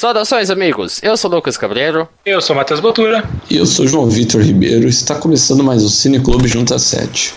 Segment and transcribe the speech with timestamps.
[0.00, 0.98] Saudações, amigos!
[1.02, 2.08] Eu sou Lucas Cabreiro.
[2.24, 3.22] Eu sou Matheus Botura.
[3.50, 4.88] E eu sou João Vitor Ribeiro.
[4.88, 7.34] Está começando mais o Cine Clube Junta 7.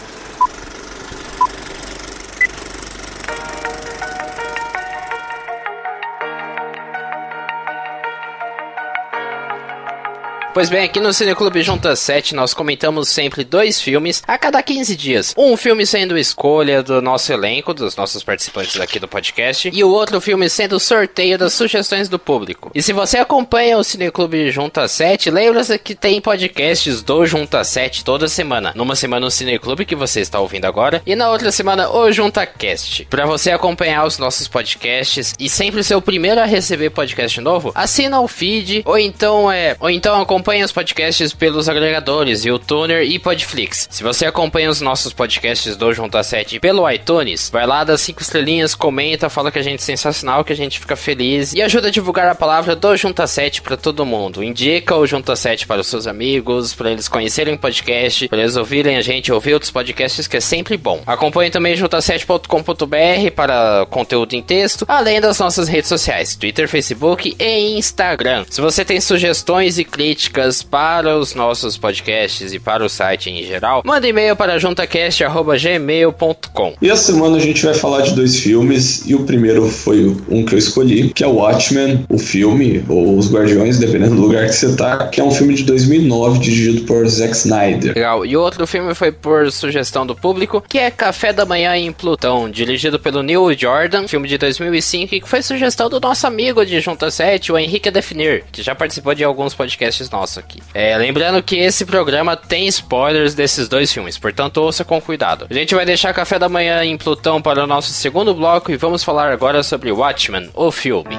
[10.54, 14.96] Pois bem, aqui no Cineclube Junta 7 nós comentamos sempre dois filmes a cada 15
[14.96, 15.34] dias.
[15.36, 19.90] Um filme sendo escolha do nosso elenco, dos nossos participantes aqui do podcast, e o
[19.90, 22.70] outro filme sendo sorteio das sugestões do público.
[22.76, 28.04] E se você acompanha o Cineclube Junta 7, lembra-se que tem podcasts do Junta 7
[28.04, 28.74] toda semana.
[28.76, 32.46] Numa semana o Cineclube que você está ouvindo agora, e na outra semana o Junta
[32.46, 33.06] Cast.
[33.06, 37.72] Para você acompanhar os nossos podcasts e sempre ser o primeiro a receber podcast novo,
[37.74, 43.04] assina o feed ou então é, ou então acompanha acompanha os podcasts pelos agregadores, YouTuner
[43.04, 43.88] e Podflix.
[43.90, 48.22] Se você acompanha os nossos podcasts do Junta 7 pelo iTunes, vai lá, dá 5
[48.22, 51.88] estrelinhas, comenta, fala que a gente é sensacional, que a gente fica feliz e ajuda
[51.88, 54.44] a divulgar a palavra do Junta 7 para todo mundo.
[54.44, 58.58] Indica o Junta 7 para os seus amigos, para eles conhecerem o podcast, para eles
[58.58, 61.02] ouvirem a gente, ouvir outros podcasts, que é sempre bom.
[61.06, 67.78] Acompanhe também junta7.com.br para conteúdo em texto, além das nossas redes sociais, Twitter, Facebook e
[67.78, 68.44] Instagram.
[68.50, 73.30] Se você tem sugestões e críticas, críticas para os nossos podcasts e para o site
[73.30, 76.74] em geral, manda e-mail para juntacast.gmail.com.
[76.82, 80.44] E a semana a gente vai falar de dois filmes, e o primeiro foi um
[80.44, 84.48] que eu escolhi, que é o Watchmen, o filme, ou Os Guardiões, dependendo do lugar
[84.48, 87.94] que você tá, que é um filme de 2009 dirigido por Zack Snyder.
[87.94, 88.26] Legal.
[88.26, 91.92] E o outro filme foi por sugestão do público, que é Café da Manhã em
[91.92, 96.80] Plutão, dirigido pelo Neil Jordan, filme de 2005, que foi sugestão do nosso amigo de
[96.82, 100.62] Junta 7, o Henrique Definir, que já participou de alguns podcasts nossos nosso aqui.
[100.74, 105.48] É, lembrando que esse programa tem spoilers desses dois filmes, portanto ouça com cuidado.
[105.50, 108.78] A gente vai deixar café da manhã em Plutão para o nosso segundo bloco e
[108.78, 111.16] vamos falar agora sobre Watchmen, o filme.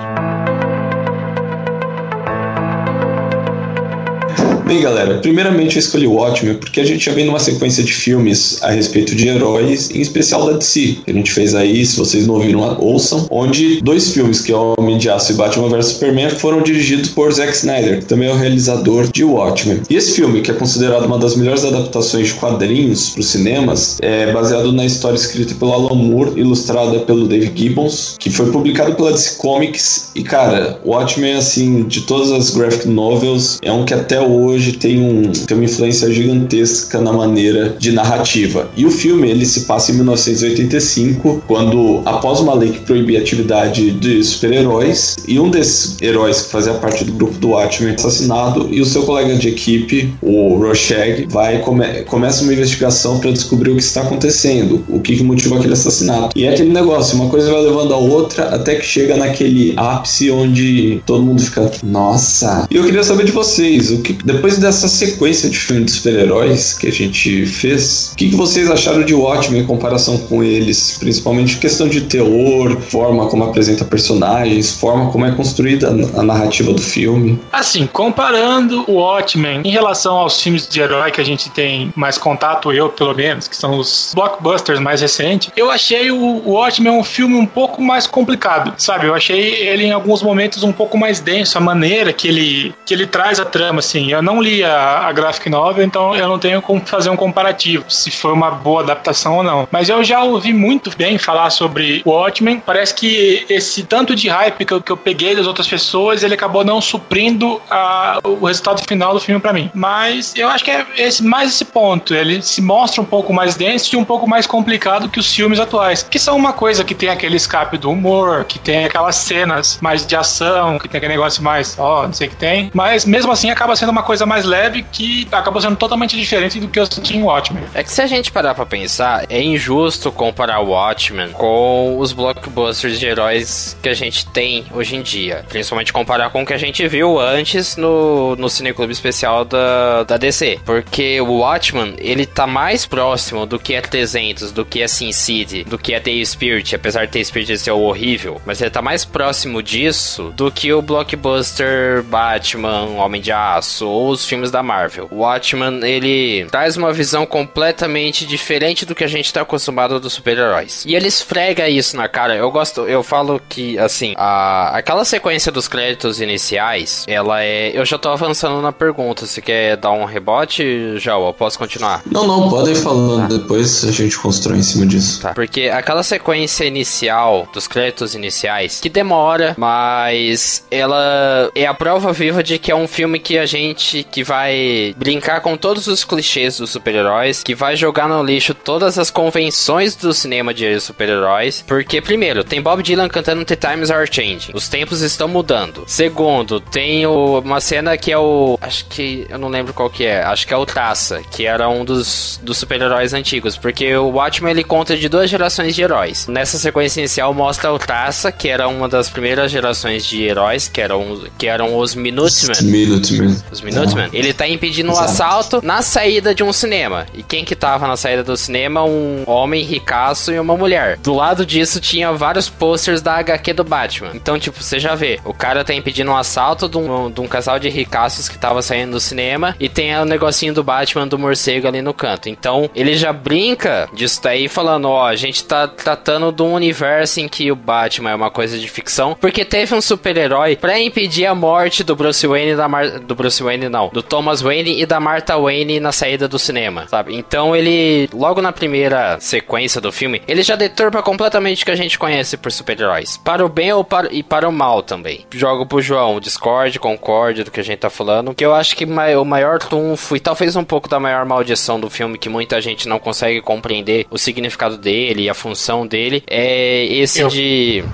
[4.67, 7.93] Bem, galera, primeiramente eu escolhi o Watchmen porque a gente já vem numa sequência de
[7.93, 11.99] filmes a respeito de heróis, em especial da DC, que a gente fez aí, se
[11.99, 15.69] vocês não ouviram, ouçam, onde dois filmes, que é o Homem de Aço e Batman
[15.69, 19.83] vs Superman, foram dirigidos por Zack Snyder, que também é o realizador de Watchmen.
[19.91, 23.99] E esse filme, que é considerado uma das melhores adaptações de quadrinhos para os cinemas,
[24.01, 28.95] é baseado na história escrita pelo Alan Moore, ilustrada pelo Dave Gibbons, que foi publicado
[28.95, 30.11] pela DC Comics.
[30.15, 34.73] E, cara, Watchmen, assim, de todas as graphic novels, é um que até hoje hoje
[34.73, 38.69] tem, um, tem uma influência gigantesca na maneira de narrativa.
[38.77, 43.23] E o filme ele se passa em 1985, quando após uma lei que proibia a
[43.23, 47.95] atividade de super-heróis, e um desses heróis que fazia parte do grupo do Watchmen é
[47.95, 53.31] assassinado, e o seu colega de equipe, o Rorschach, vai come, começa uma investigação para
[53.31, 56.37] descobrir o que está acontecendo, o que, que motivou aquele assassinato.
[56.37, 60.31] E é aquele negócio, uma coisa vai levando a outra até que chega naquele ápice
[60.31, 62.67] onde todo mundo fica, nossa.
[62.71, 66.75] E eu queria saber de vocês, o que depois dessa sequência de filmes de super-heróis
[66.75, 70.99] que a gente fez, o que, que, vocês acharam de Watchmen em comparação com eles?
[70.99, 76.83] Principalmente questão de teor, forma como apresenta personagens, forma como é construída a narrativa do
[76.83, 77.41] filme.
[77.51, 82.19] Assim, comparando o Watchmen em relação aos filmes de herói que a gente tem mais
[82.19, 87.03] contato, eu pelo menos, que são os blockbusters mais recentes, eu achei o Watchmen um
[87.03, 89.07] filme um pouco mais complicado, sabe?
[89.07, 92.93] Eu achei ele em alguns momentos um pouco mais denso, a maneira que ele, que
[92.93, 94.13] ele traz a trama, assim.
[94.13, 97.17] Eu não não li a, a graphic novel, então eu não tenho como fazer um
[97.17, 99.69] comparativo, se foi uma boa adaptação ou não.
[99.71, 102.63] Mas eu já ouvi muito bem falar sobre Watchmen.
[102.65, 106.35] Parece que esse tanto de hype que eu, que eu peguei das outras pessoas, ele
[106.35, 109.71] acabou não suprindo a, o resultado final do filme para mim.
[109.75, 112.15] Mas eu acho que é esse, mais esse ponto.
[112.15, 115.61] Ele se mostra um pouco mais denso e um pouco mais complicado que os filmes
[115.61, 119.79] atuais, que são uma coisa que tem aquele escape do humor, que tem aquelas cenas
[119.81, 122.71] mais de ação, que tem aquele negócio mais, ó, oh, não sei o que tem.
[122.75, 126.59] Mas mesmo assim acaba sendo uma coisa coisa mais leve que acabou sendo totalmente diferente
[126.59, 127.63] do que eu senti em Watchmen.
[127.75, 132.99] É que se a gente parar pra pensar, é injusto comparar Watchmen com os blockbusters
[132.99, 135.45] de heróis que a gente tem hoje em dia.
[135.49, 140.17] Principalmente comparar com o que a gente viu antes no, no Cineclube Especial da, da
[140.17, 140.59] DC.
[140.65, 145.13] Porque o Watchmen, ele tá mais próximo do que é 300, do que é Sin
[145.13, 148.41] City, do que é The Spirit, apesar de The Spirit ser horrível.
[148.47, 154.14] Mas ele tá mais próximo disso do que o blockbuster Batman, Homem de Aço ou
[154.15, 155.09] os filmes da Marvel.
[155.11, 160.13] O Watchman, ele traz uma visão completamente diferente do que a gente tá acostumado dos
[160.13, 160.85] super-heróis.
[160.87, 162.35] E ele esfrega isso na cara.
[162.35, 167.73] Eu gosto, eu falo que, assim, a, aquela sequência dos créditos iniciais, ela é.
[167.75, 169.27] Eu já tô avançando na pergunta.
[169.27, 171.27] Você quer dar um rebote, João?
[171.27, 172.03] Eu posso continuar?
[172.11, 173.23] Não, não, pode ir falando.
[173.23, 173.37] Tá.
[173.37, 175.21] Depois a gente constrói em cima disso.
[175.21, 175.35] Tá.
[175.35, 182.43] Porque aquela sequência inicial, dos créditos iniciais, que demora, mas ela é a prova viva
[182.43, 186.59] de que é um filme que a gente que vai brincar com todos os clichês
[186.59, 191.65] dos super-heróis, que vai jogar no lixo todas as convenções do cinema de super-heróis.
[191.67, 194.53] Porque, primeiro, tem Bob Dylan cantando The Times Are Changing.
[194.55, 195.85] Os tempos estão mudando.
[195.87, 198.59] Segundo, tem o, uma cena que é o.
[198.61, 199.27] Acho que.
[199.29, 200.23] Eu não lembro qual que é.
[200.23, 203.57] Acho que é o Traça, que era um dos, dos super-heróis antigos.
[203.57, 206.27] Porque o Watchmen ele conta de duas gerações de heróis.
[206.27, 210.81] Nessa sequência inicial mostra o Traça, que era uma das primeiras gerações de heróis, que
[210.81, 212.63] eram, que eram os Minutemen.
[212.63, 213.37] Minutemen.
[213.51, 213.94] Os Minutemen.
[214.13, 217.07] Ele tá impedindo um assalto na saída de um cinema.
[217.15, 218.85] E quem que tava na saída do cinema?
[218.85, 220.99] Um homem ricaço e uma mulher.
[220.99, 224.11] Do lado disso tinha vários posters da HQ do Batman.
[224.15, 227.27] Então, tipo, você já vê, o cara tá impedindo um assalto de um, de um
[227.27, 231.19] casal de ricaços que tava saindo do cinema e tem o negocinho do Batman do
[231.19, 232.29] morcego ali no canto.
[232.29, 237.21] Então, ele já brinca disso daí falando, ó, a gente tá tratando de um universo
[237.21, 241.27] em que o Batman é uma coisa de ficção, porque teve um super-herói para impedir
[241.27, 244.87] a morte do Bruce Wayne da Mar do Bruce Wayne não, do Thomas Wayne e
[244.87, 247.17] da Martha Wayne na saída do cinema, sabe?
[247.17, 251.77] Então ele logo na primeira sequência do filme, ele já deturpa completamente o que a
[251.77, 255.27] gente conhece por super-heróis, para o bem ou para, e para o mal também.
[255.35, 258.85] Jogo pro João, Discord, concorde do que a gente tá falando, que eu acho que
[258.85, 262.89] o maior trunfo e talvez um pouco da maior maldição do filme que muita gente
[262.89, 267.29] não consegue compreender o significado dele e a função dele é esse eu...
[267.29, 267.85] de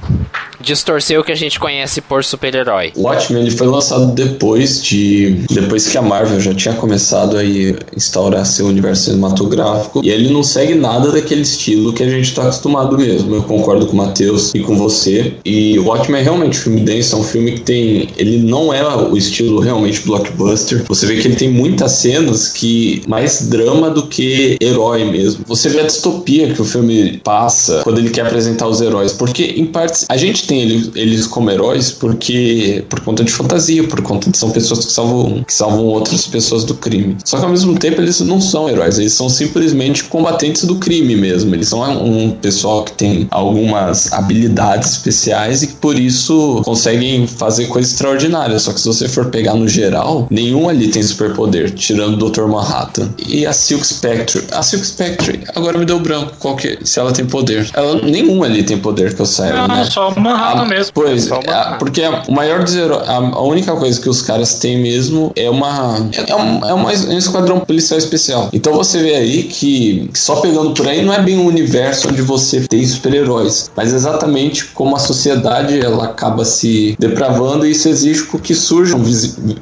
[0.60, 2.92] distorcer o que a gente conhece por super-herói.
[2.96, 7.42] O Watchmen ele foi lançado depois de depois que a Marvel já tinha começado a
[7.96, 12.42] instaurar seu universo cinematográfico e ele não segue nada daquele estilo que a gente está
[12.42, 13.34] acostumado mesmo.
[13.34, 15.34] Eu concordo com o Matheus e com você.
[15.44, 18.72] E o Watchmen é realmente um filme denso, é um filme que tem ele não
[18.72, 20.84] é o estilo realmente blockbuster.
[20.88, 25.44] Você vê que ele tem muitas cenas que mais drama do que herói mesmo.
[25.46, 29.54] Você vê a distopia que o filme passa quando ele quer apresentar os heróis, porque
[29.56, 34.02] em partes a gente tem eles, eles como heróis porque por conta de fantasia, por
[34.02, 37.16] conta de são pessoas que salvam, que salvam outras pessoas do crime.
[37.24, 41.14] Só que ao mesmo tempo eles não são heróis, eles são simplesmente combatentes do crime
[41.14, 41.54] mesmo.
[41.54, 47.66] Eles são um pessoal que tem algumas habilidades especiais e que por isso conseguem fazer
[47.66, 48.62] coisas extraordinárias.
[48.62, 52.46] Só que se você for pegar no geral, nenhum ali tem superpoder, tirando o Dr.
[52.46, 53.10] Manhattan.
[53.28, 54.42] E a Silk Spectre.
[54.50, 57.70] A Silk Spectre, agora me deu branco qual que, se ela tem poder.
[57.74, 59.84] Ela, nenhum ali tem poder que eu saiba, não, né?
[59.84, 60.92] só o Manhattan a, mesmo.
[60.94, 64.78] Pois, a, porque o maior dos heróis, a, a, única coisa que os caras têm
[64.80, 65.96] mesmo é uma
[66.26, 68.48] é, um, é uma, um esquadrão policial especial.
[68.52, 72.08] Então você vê aí que, que só pegando por aí não é bem um universo
[72.08, 77.88] onde você tem super-heróis, mas exatamente como a sociedade ela acaba se depravando e isso
[77.88, 79.02] exige que surjam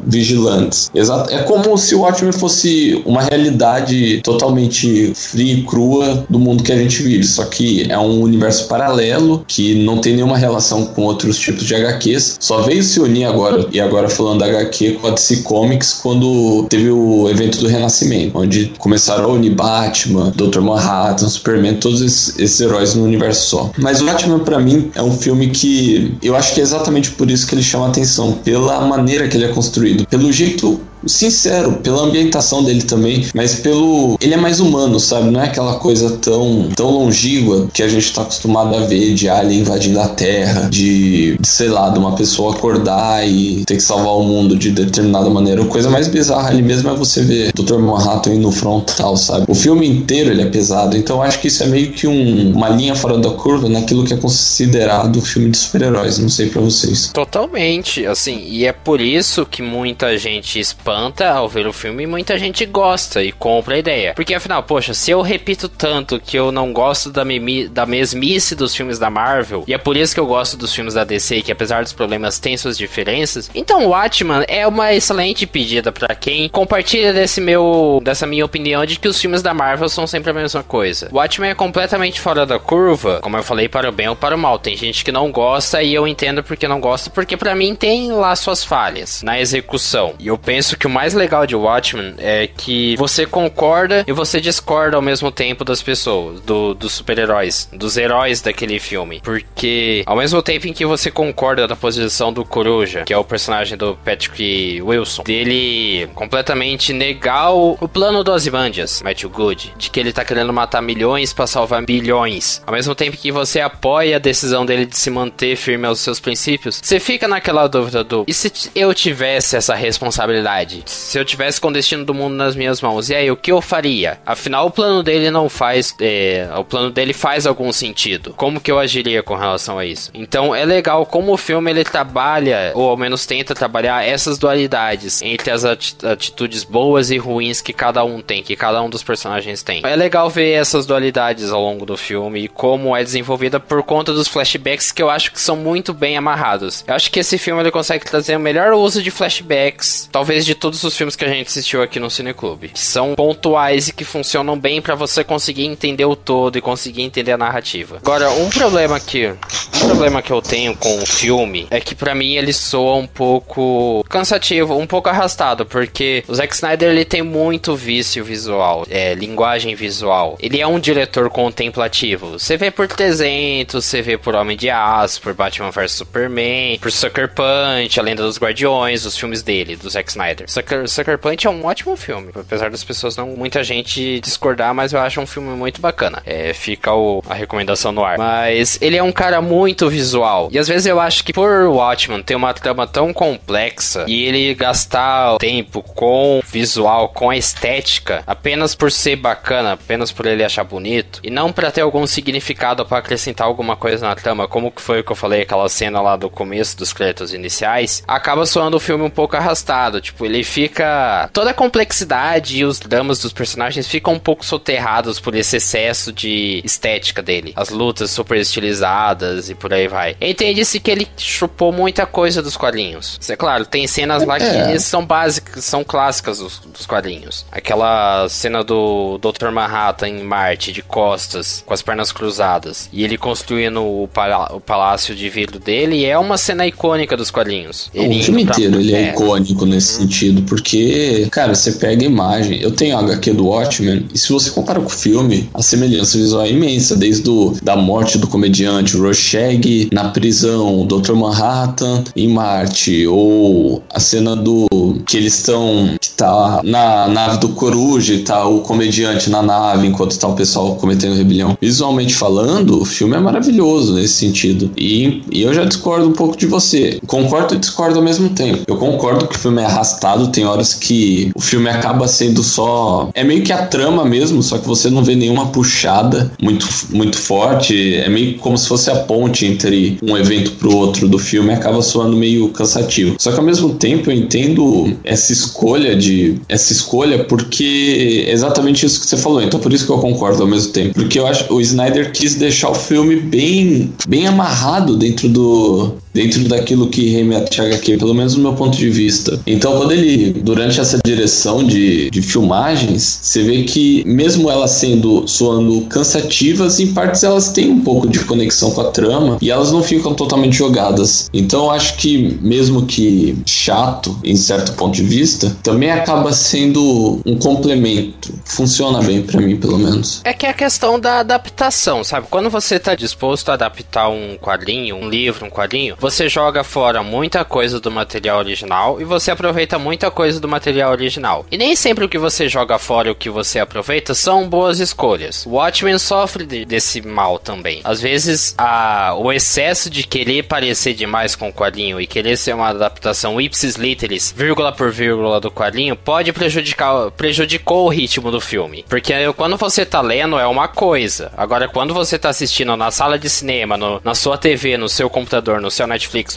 [0.04, 0.90] vigilantes.
[0.94, 1.32] Exato.
[1.32, 6.72] É como se o Watchmen fosse uma realidade totalmente fria e crua do mundo que
[6.72, 11.02] a gente vive, só que é um universo paralelo que não tem nenhuma relação com
[11.02, 12.36] outros tipos de HQs.
[12.40, 16.66] Só veio se unir agora, e agora falando da HQ com a DC Comics, quando
[16.68, 20.60] teve o evento do Renascimento, onde começaram a unir Batman, Dr.
[20.60, 23.70] Manhattan, Superman, todos esses, esses heróis no universo só.
[23.78, 27.30] Mas o Batman, para mim, é um filme que eu acho que é exatamente por
[27.30, 32.02] isso que ele chama atenção, pela maneira que ele é construído, pelo jeito sincero, pela
[32.02, 34.16] ambientação dele também, mas pelo.
[34.20, 35.30] Ele é mais humano, sabe?
[35.30, 39.28] Não é aquela coisa tão, tão longínqua que a gente tá acostumado a ver de
[39.28, 43.82] alien invadindo a Terra, de, de, sei lá, de uma pessoa acordar e ter que
[43.82, 45.62] salvar o mundo de determinada maneira.
[45.62, 47.78] A coisa mais bizarra ali mesmo é você ver Dr.
[47.78, 49.44] Manhattan indo no frontal, sabe?
[49.48, 52.68] O filme inteiro ele é pesado, então acho que isso é meio que um, uma
[52.68, 56.18] linha fora da curva naquilo que é considerado filme de super-heróis.
[56.18, 57.10] Não sei para vocês.
[57.12, 60.58] Totalmente, assim, e é por isso que muita gente
[60.88, 64.14] espanta ao ver o filme e muita gente gosta e compra a ideia.
[64.14, 68.54] Porque afinal, poxa, se eu repito tanto que eu não gosto da, mimi, da mesmice
[68.54, 71.42] dos filmes da Marvel, e é por isso que eu gosto dos filmes da DC,
[71.42, 76.14] que apesar dos problemas tem suas diferenças, então o Watchman é uma excelente pedida para
[76.14, 80.30] quem compartilha desse meu, dessa minha opinião de que os filmes da Marvel são sempre
[80.30, 81.10] a mesma coisa.
[81.12, 84.34] O Watchmen é completamente fora da curva, como eu falei, para o bem ou para
[84.34, 84.58] o mal.
[84.58, 88.10] Tem gente que não gosta e eu entendo porque não gosta, porque para mim tem
[88.10, 90.14] lá suas falhas na execução.
[90.18, 94.40] E eu penso que o mais legal de Watchmen é que você concorda e você
[94.40, 99.20] discorda ao mesmo tempo das pessoas, do, dos super-heróis, dos heróis daquele filme.
[99.22, 103.24] Porque ao mesmo tempo em que você concorda da posição do Coruja, que é o
[103.24, 109.90] personagem do Patrick Wilson, dele completamente negar o, o plano do Ozymandias, Matthew Good, de
[109.90, 112.62] que ele tá querendo matar milhões para salvar bilhões.
[112.66, 116.20] Ao mesmo tempo que você apoia a decisão dele de se manter firme aos seus
[116.20, 120.67] princípios, você fica naquela dúvida do e se eu tivesse essa responsabilidade?
[120.86, 123.52] Se eu tivesse com o destino do mundo nas minhas mãos, e aí o que
[123.52, 124.18] eu faria?
[124.24, 125.94] Afinal, o plano dele não faz.
[126.00, 128.34] É, o plano dele faz algum sentido.
[128.36, 130.10] Como que eu agiria com relação a isso?
[130.14, 135.22] Então é legal como o filme ele trabalha, ou ao menos tenta trabalhar essas dualidades
[135.22, 139.62] entre as atitudes boas e ruins que cada um tem, que cada um dos personagens
[139.62, 139.82] tem.
[139.84, 144.12] É legal ver essas dualidades ao longo do filme e como é desenvolvida por conta
[144.12, 146.84] dos flashbacks que eu acho que são muito bem amarrados.
[146.86, 150.54] Eu acho que esse filme ele consegue trazer o melhor uso de flashbacks, talvez de
[150.58, 152.72] todos os filmes que a gente assistiu aqui no Cineclube.
[152.74, 157.32] São pontuais e que funcionam bem para você conseguir entender o todo e conseguir entender
[157.32, 157.98] a narrativa.
[158.02, 162.14] Agora, um problema que um problema que eu tenho com o filme é que para
[162.14, 167.22] mim ele soa um pouco cansativo, um pouco arrastado, porque o Zack Snyder ele tem
[167.22, 170.36] muito vício visual, é, linguagem visual.
[170.40, 172.38] Ele é um diretor contemplativo.
[172.38, 176.90] Você vê por 300, você vê por Homem de Aço, por Batman vs Superman, por
[176.90, 180.47] Sucker Punch, A Lenda dos Guardiões, os filmes dele, do Zack Snyder.
[180.48, 184.92] Sucker, Sucker Punch é um ótimo filme, apesar das pessoas não muita gente discordar, mas
[184.92, 186.22] eu acho um filme muito bacana.
[186.24, 188.16] É, fica o, a recomendação no ar.
[188.16, 190.48] Mas ele é um cara muito visual.
[190.50, 194.54] E às vezes eu acho que por Watchman ter uma trama tão complexa e ele
[194.54, 200.64] gastar tempo com visual, com a estética, apenas por ser bacana, apenas por ele achar
[200.64, 204.80] bonito, e não para ter algum significado para acrescentar alguma coisa na trama, como que
[204.80, 208.78] foi o que eu falei, aquela cena lá do começo dos créditos iniciais, acaba soando
[208.78, 210.00] o filme um pouco arrastado.
[210.00, 211.28] Tipo, ele fica.
[211.32, 216.12] Toda a complexidade e os dramas dos personagens ficam um pouco soterrados por esse excesso
[216.12, 217.52] de estética dele.
[217.56, 220.16] As lutas super estilizadas e por aí vai.
[220.20, 223.18] Entende-se que ele chupou muita coisa dos quadrinhos.
[223.28, 224.72] É claro, tem cenas lá é.
[224.72, 227.44] que são básicas, são clássicas dos, dos quadrinhos.
[227.50, 229.50] Aquela cena do Dr.
[229.50, 232.88] Manhattan em Marte, de costas, com as pernas cruzadas.
[232.92, 237.90] E ele construindo o, o palácio de vidro dele é uma cena icônica dos quadrinhos.
[237.94, 242.06] Ele o filme inteiro ele é, é icônico nesse sentido, porque, cara, você pega a
[242.06, 242.60] imagem.
[242.60, 246.18] Eu tenho a HQ do Watchmen, e se você compara com o filme, a semelhança
[246.18, 251.14] visual é imensa, desde do, da morte do comediante Rorschach na prisão, Dr.
[251.14, 254.68] Manhattan em Marte, ou a cena do
[255.06, 259.86] que eles estão que tá na nave do Coruja e tá o comediante na nave
[259.86, 261.56] enquanto tá o pessoal cometendo rebelião.
[261.60, 264.70] Visualmente falando, o filme é maravilhoso nesse sentido.
[264.76, 267.00] E, e eu já discordo um pouco de você.
[267.06, 268.64] Concordo e discordo ao mesmo tempo.
[268.66, 273.08] Eu concordo que o filme é arrastado, tem horas que o filme acaba sendo só.
[273.14, 277.16] É meio que a trama mesmo, só que você não vê nenhuma puxada muito, muito
[277.16, 277.94] forte.
[277.94, 281.80] É meio como se fosse a ponte entre um evento pro outro do filme, acaba
[281.80, 283.16] soando meio cansativo.
[283.18, 286.40] Só que ao mesmo tempo eu entendo essa escolha de.
[286.48, 289.42] essa escolha porque é exatamente isso que você falou.
[289.42, 290.94] Então por isso que eu concordo ao mesmo tempo.
[290.94, 296.48] Porque eu acho o Snyder quis deixar o filme bem, bem amarrado dentro do dentro
[296.48, 299.40] daquilo que remete a HQ, pelo menos no meu ponto de vista.
[299.46, 305.28] Então, quando ele, durante essa direção de, de filmagens, você vê que, mesmo elas sendo
[305.28, 309.70] soando cansativas, em partes elas têm um pouco de conexão com a trama e elas
[309.70, 311.30] não ficam totalmente jogadas.
[311.32, 317.36] Então, acho que, mesmo que chato, em certo ponto de vista, também acaba sendo um
[317.36, 318.34] complemento.
[318.44, 320.20] Funciona bem para mim, pelo menos.
[320.24, 322.26] É que é a questão da adaptação, sabe?
[322.28, 327.02] Quando você tá disposto a adaptar um quadrinho, um livro, um quadrinho, você joga fora
[327.02, 331.44] muita coisa do material original e você aproveita muita coisa do material original.
[331.50, 334.80] E nem sempre o que você joga fora e o que você aproveita são boas
[334.80, 335.44] escolhas.
[335.44, 337.82] O Watchmen sofre de, desse mal também.
[337.84, 342.54] Às vezes, a, o excesso de querer parecer demais com o quadrinho e querer ser
[342.54, 348.40] uma adaptação ipsis literis, vírgula por vírgula do quadrinho, pode prejudicar prejudicou o ritmo do
[348.40, 348.82] filme.
[348.88, 351.30] Porque quando você tá lendo é uma coisa.
[351.36, 355.10] Agora, quando você tá assistindo na sala de cinema, no, na sua TV, no seu
[355.10, 355.86] computador, no seu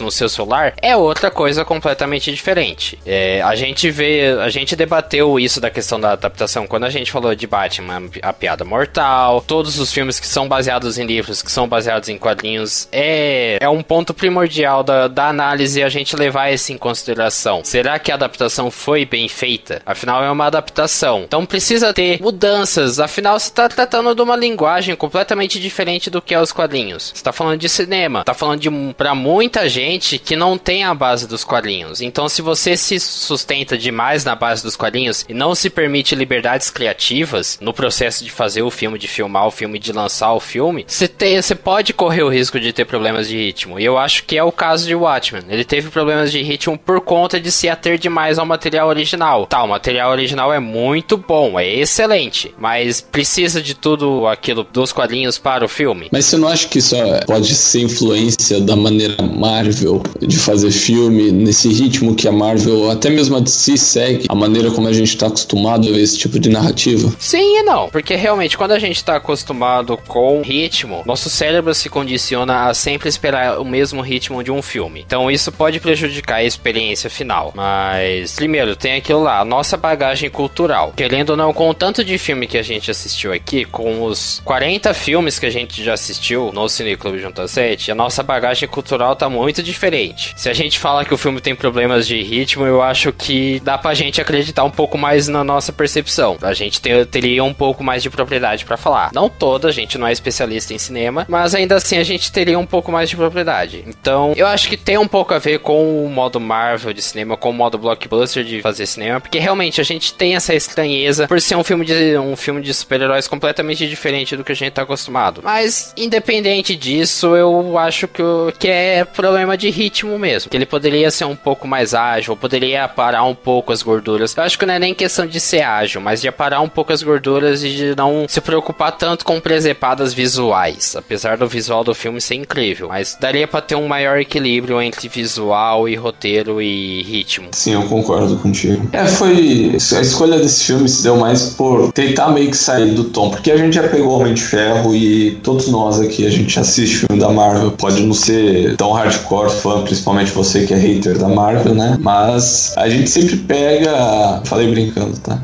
[0.00, 2.98] no seu celular é outra coisa completamente diferente.
[3.04, 7.10] É, a gente vê, a gente debateu isso da questão da adaptação quando a gente
[7.10, 11.50] falou de Batman, a piada mortal, todos os filmes que são baseados em livros, que
[11.50, 16.52] são baseados em quadrinhos, é, é um ponto primordial da, da análise a gente levar
[16.52, 17.62] isso em consideração.
[17.64, 19.82] Será que a adaptação foi bem feita?
[19.84, 21.22] Afinal, é uma adaptação.
[21.24, 22.98] Então precisa ter mudanças.
[22.98, 27.04] Afinal, você está tratando de uma linguagem completamente diferente do que é os quadrinhos.
[27.04, 30.84] Você está falando de cinema, está falando de para muitos muita gente que não tem
[30.84, 32.00] a base dos quadrinhos.
[32.00, 36.70] Então, se você se sustenta demais na base dos quadrinhos e não se permite liberdades
[36.70, 40.84] criativas no processo de fazer o filme, de filmar o filme, de lançar o filme,
[40.86, 43.80] você, tem, você pode correr o risco de ter problemas de ritmo.
[43.80, 45.42] E eu acho que é o caso de Watchmen.
[45.48, 49.44] Ele teve problemas de ritmo por conta de se ater demais ao material original.
[49.46, 54.92] Tá, o material original é muito bom, é excelente, mas precisa de tudo aquilo dos
[54.92, 56.06] quadrinhos para o filme.
[56.12, 56.94] Mas você não acha que isso
[57.26, 63.10] pode ser influência da maneira Marvel de fazer filme nesse ritmo que a Marvel, até
[63.10, 66.38] mesmo a DC segue, a maneira como a gente está acostumado a ver esse tipo
[66.38, 67.12] de narrativa?
[67.18, 71.88] Sim e não, porque realmente quando a gente está acostumado com ritmo, nosso cérebro se
[71.88, 75.04] condiciona a sempre esperar o mesmo ritmo de um filme.
[75.06, 77.52] Então isso pode prejudicar a experiência final.
[77.54, 80.92] Mas primeiro tem aquilo lá, a nossa bagagem cultural.
[80.96, 84.40] Querendo ou não, com o tanto de filme que a gente assistiu aqui, com os
[84.44, 88.68] 40 filmes que a gente já assistiu no Cine Clube Junta 7, a nossa bagagem
[88.68, 90.34] cultural tá muito diferente.
[90.36, 93.78] Se a gente fala que o filme tem problemas de ritmo, eu acho que dá
[93.78, 96.36] pra gente acreditar um pouco mais na nossa percepção.
[96.42, 99.10] A gente ter, teria um pouco mais de propriedade para falar.
[99.14, 102.58] Não toda, a gente não é especialista em cinema, mas ainda assim a gente teria
[102.58, 103.84] um pouco mais de propriedade.
[103.86, 107.36] Então, eu acho que tem um pouco a ver com o modo Marvel de cinema,
[107.36, 111.40] com o modo blockbuster de fazer cinema, porque realmente a gente tem essa estranheza por
[111.40, 114.82] ser um filme de um filme de super-heróis completamente diferente do que a gente tá
[114.82, 115.42] acostumado.
[115.44, 118.22] Mas independente disso, eu acho que,
[118.58, 122.88] que é problema de ritmo mesmo, que ele poderia ser um pouco mais ágil, poderia
[122.88, 124.36] parar um pouco as gorduras.
[124.36, 126.92] Eu acho que não é nem questão de ser ágil, mas de parar um pouco
[126.92, 131.94] as gorduras e de não se preocupar tanto com presepadas visuais, apesar do visual do
[131.94, 137.02] filme ser incrível, mas daria para ter um maior equilíbrio entre visual e roteiro e
[137.02, 137.48] ritmo.
[137.52, 138.88] Sim, eu concordo contigo.
[138.92, 143.04] É, foi a escolha desse filme se deu mais por tentar meio que sair do
[143.04, 146.58] tom, porque a gente já pegou Homem de Ferro e todos nós aqui a gente
[146.58, 151.18] assiste filme da Marvel, pode não ser tão hardcore fã, principalmente você que é hater
[151.18, 151.98] da Marvel, né?
[152.00, 155.40] Mas a gente sempre pega, falei brincando, tá?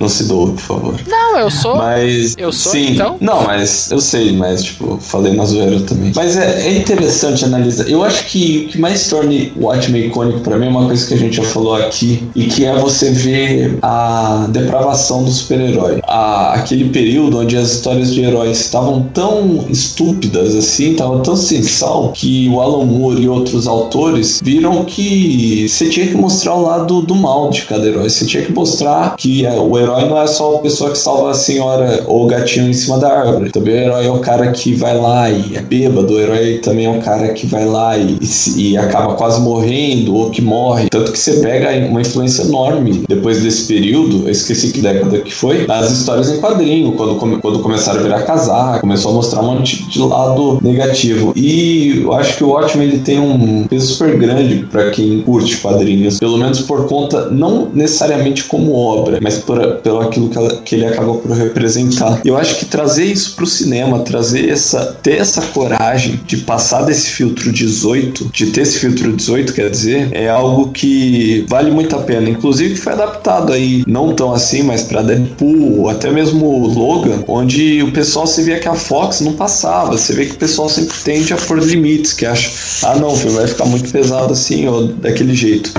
[0.00, 0.94] Não se doa, por favor.
[1.06, 1.76] Não, eu sou.
[1.76, 2.34] Mas.
[2.38, 3.18] Eu sou, sim, então?
[3.20, 6.10] Não, mas eu sei, mas, tipo, falei na zoeira também.
[6.16, 7.86] Mas é, é interessante analisar.
[7.88, 11.06] Eu acho que o que mais torna o Watchmen icônico pra mim é uma coisa
[11.06, 16.00] que a gente já falou aqui, e que é você ver a depravação do super-herói.
[16.06, 22.12] Aquele período onde as histórias de heróis estavam tão estúpidas assim, estavam tão sem sal,
[22.12, 27.02] que o Alan Moore e outros autores viram que você tinha que mostrar o lado
[27.02, 28.08] do mal de cada herói.
[28.08, 31.30] Você tinha que mostrar que é, o herói não é só a pessoa que salva
[31.30, 33.50] a senhora ou o gatinho em cima da árvore.
[33.50, 36.12] Também o herói é o cara que vai lá e é bêbado.
[36.12, 38.18] O herói também é o cara que vai lá e,
[38.56, 40.88] e, e acaba quase morrendo ou que morre.
[40.90, 45.32] Tanto que você pega uma influência enorme depois desse período, eu esqueci que década que
[45.32, 49.54] foi, nas histórias em quadrinho, quando, quando começaram a virar casar, começou a mostrar um
[49.54, 51.32] monte de lado negativo.
[51.36, 55.56] E eu acho que o Watchmen ele tem um peso super grande para quem curte
[55.58, 60.56] quadrinhos, pelo menos por conta, não necessariamente como obra, mas por, pelo aquilo que, ela,
[60.56, 62.20] que ele acaba por representar.
[62.24, 67.10] Eu acho que trazer isso pro cinema, trazer essa, ter essa coragem de passar desse
[67.10, 72.00] filtro 18, de ter esse filtro 18, quer dizer, é algo que vale muito a
[72.00, 72.28] pena.
[72.28, 77.92] Inclusive foi adaptado aí, não tão assim, mas para Deadpool, até mesmo Logan, onde o
[77.92, 79.92] pessoal se via que a Fox não passava.
[79.92, 82.50] Você vê que o pessoal sempre tende a pôr limites, que acha,
[82.84, 85.72] ah não, o filme vai ficar muito pesado assim ou daquele jeito.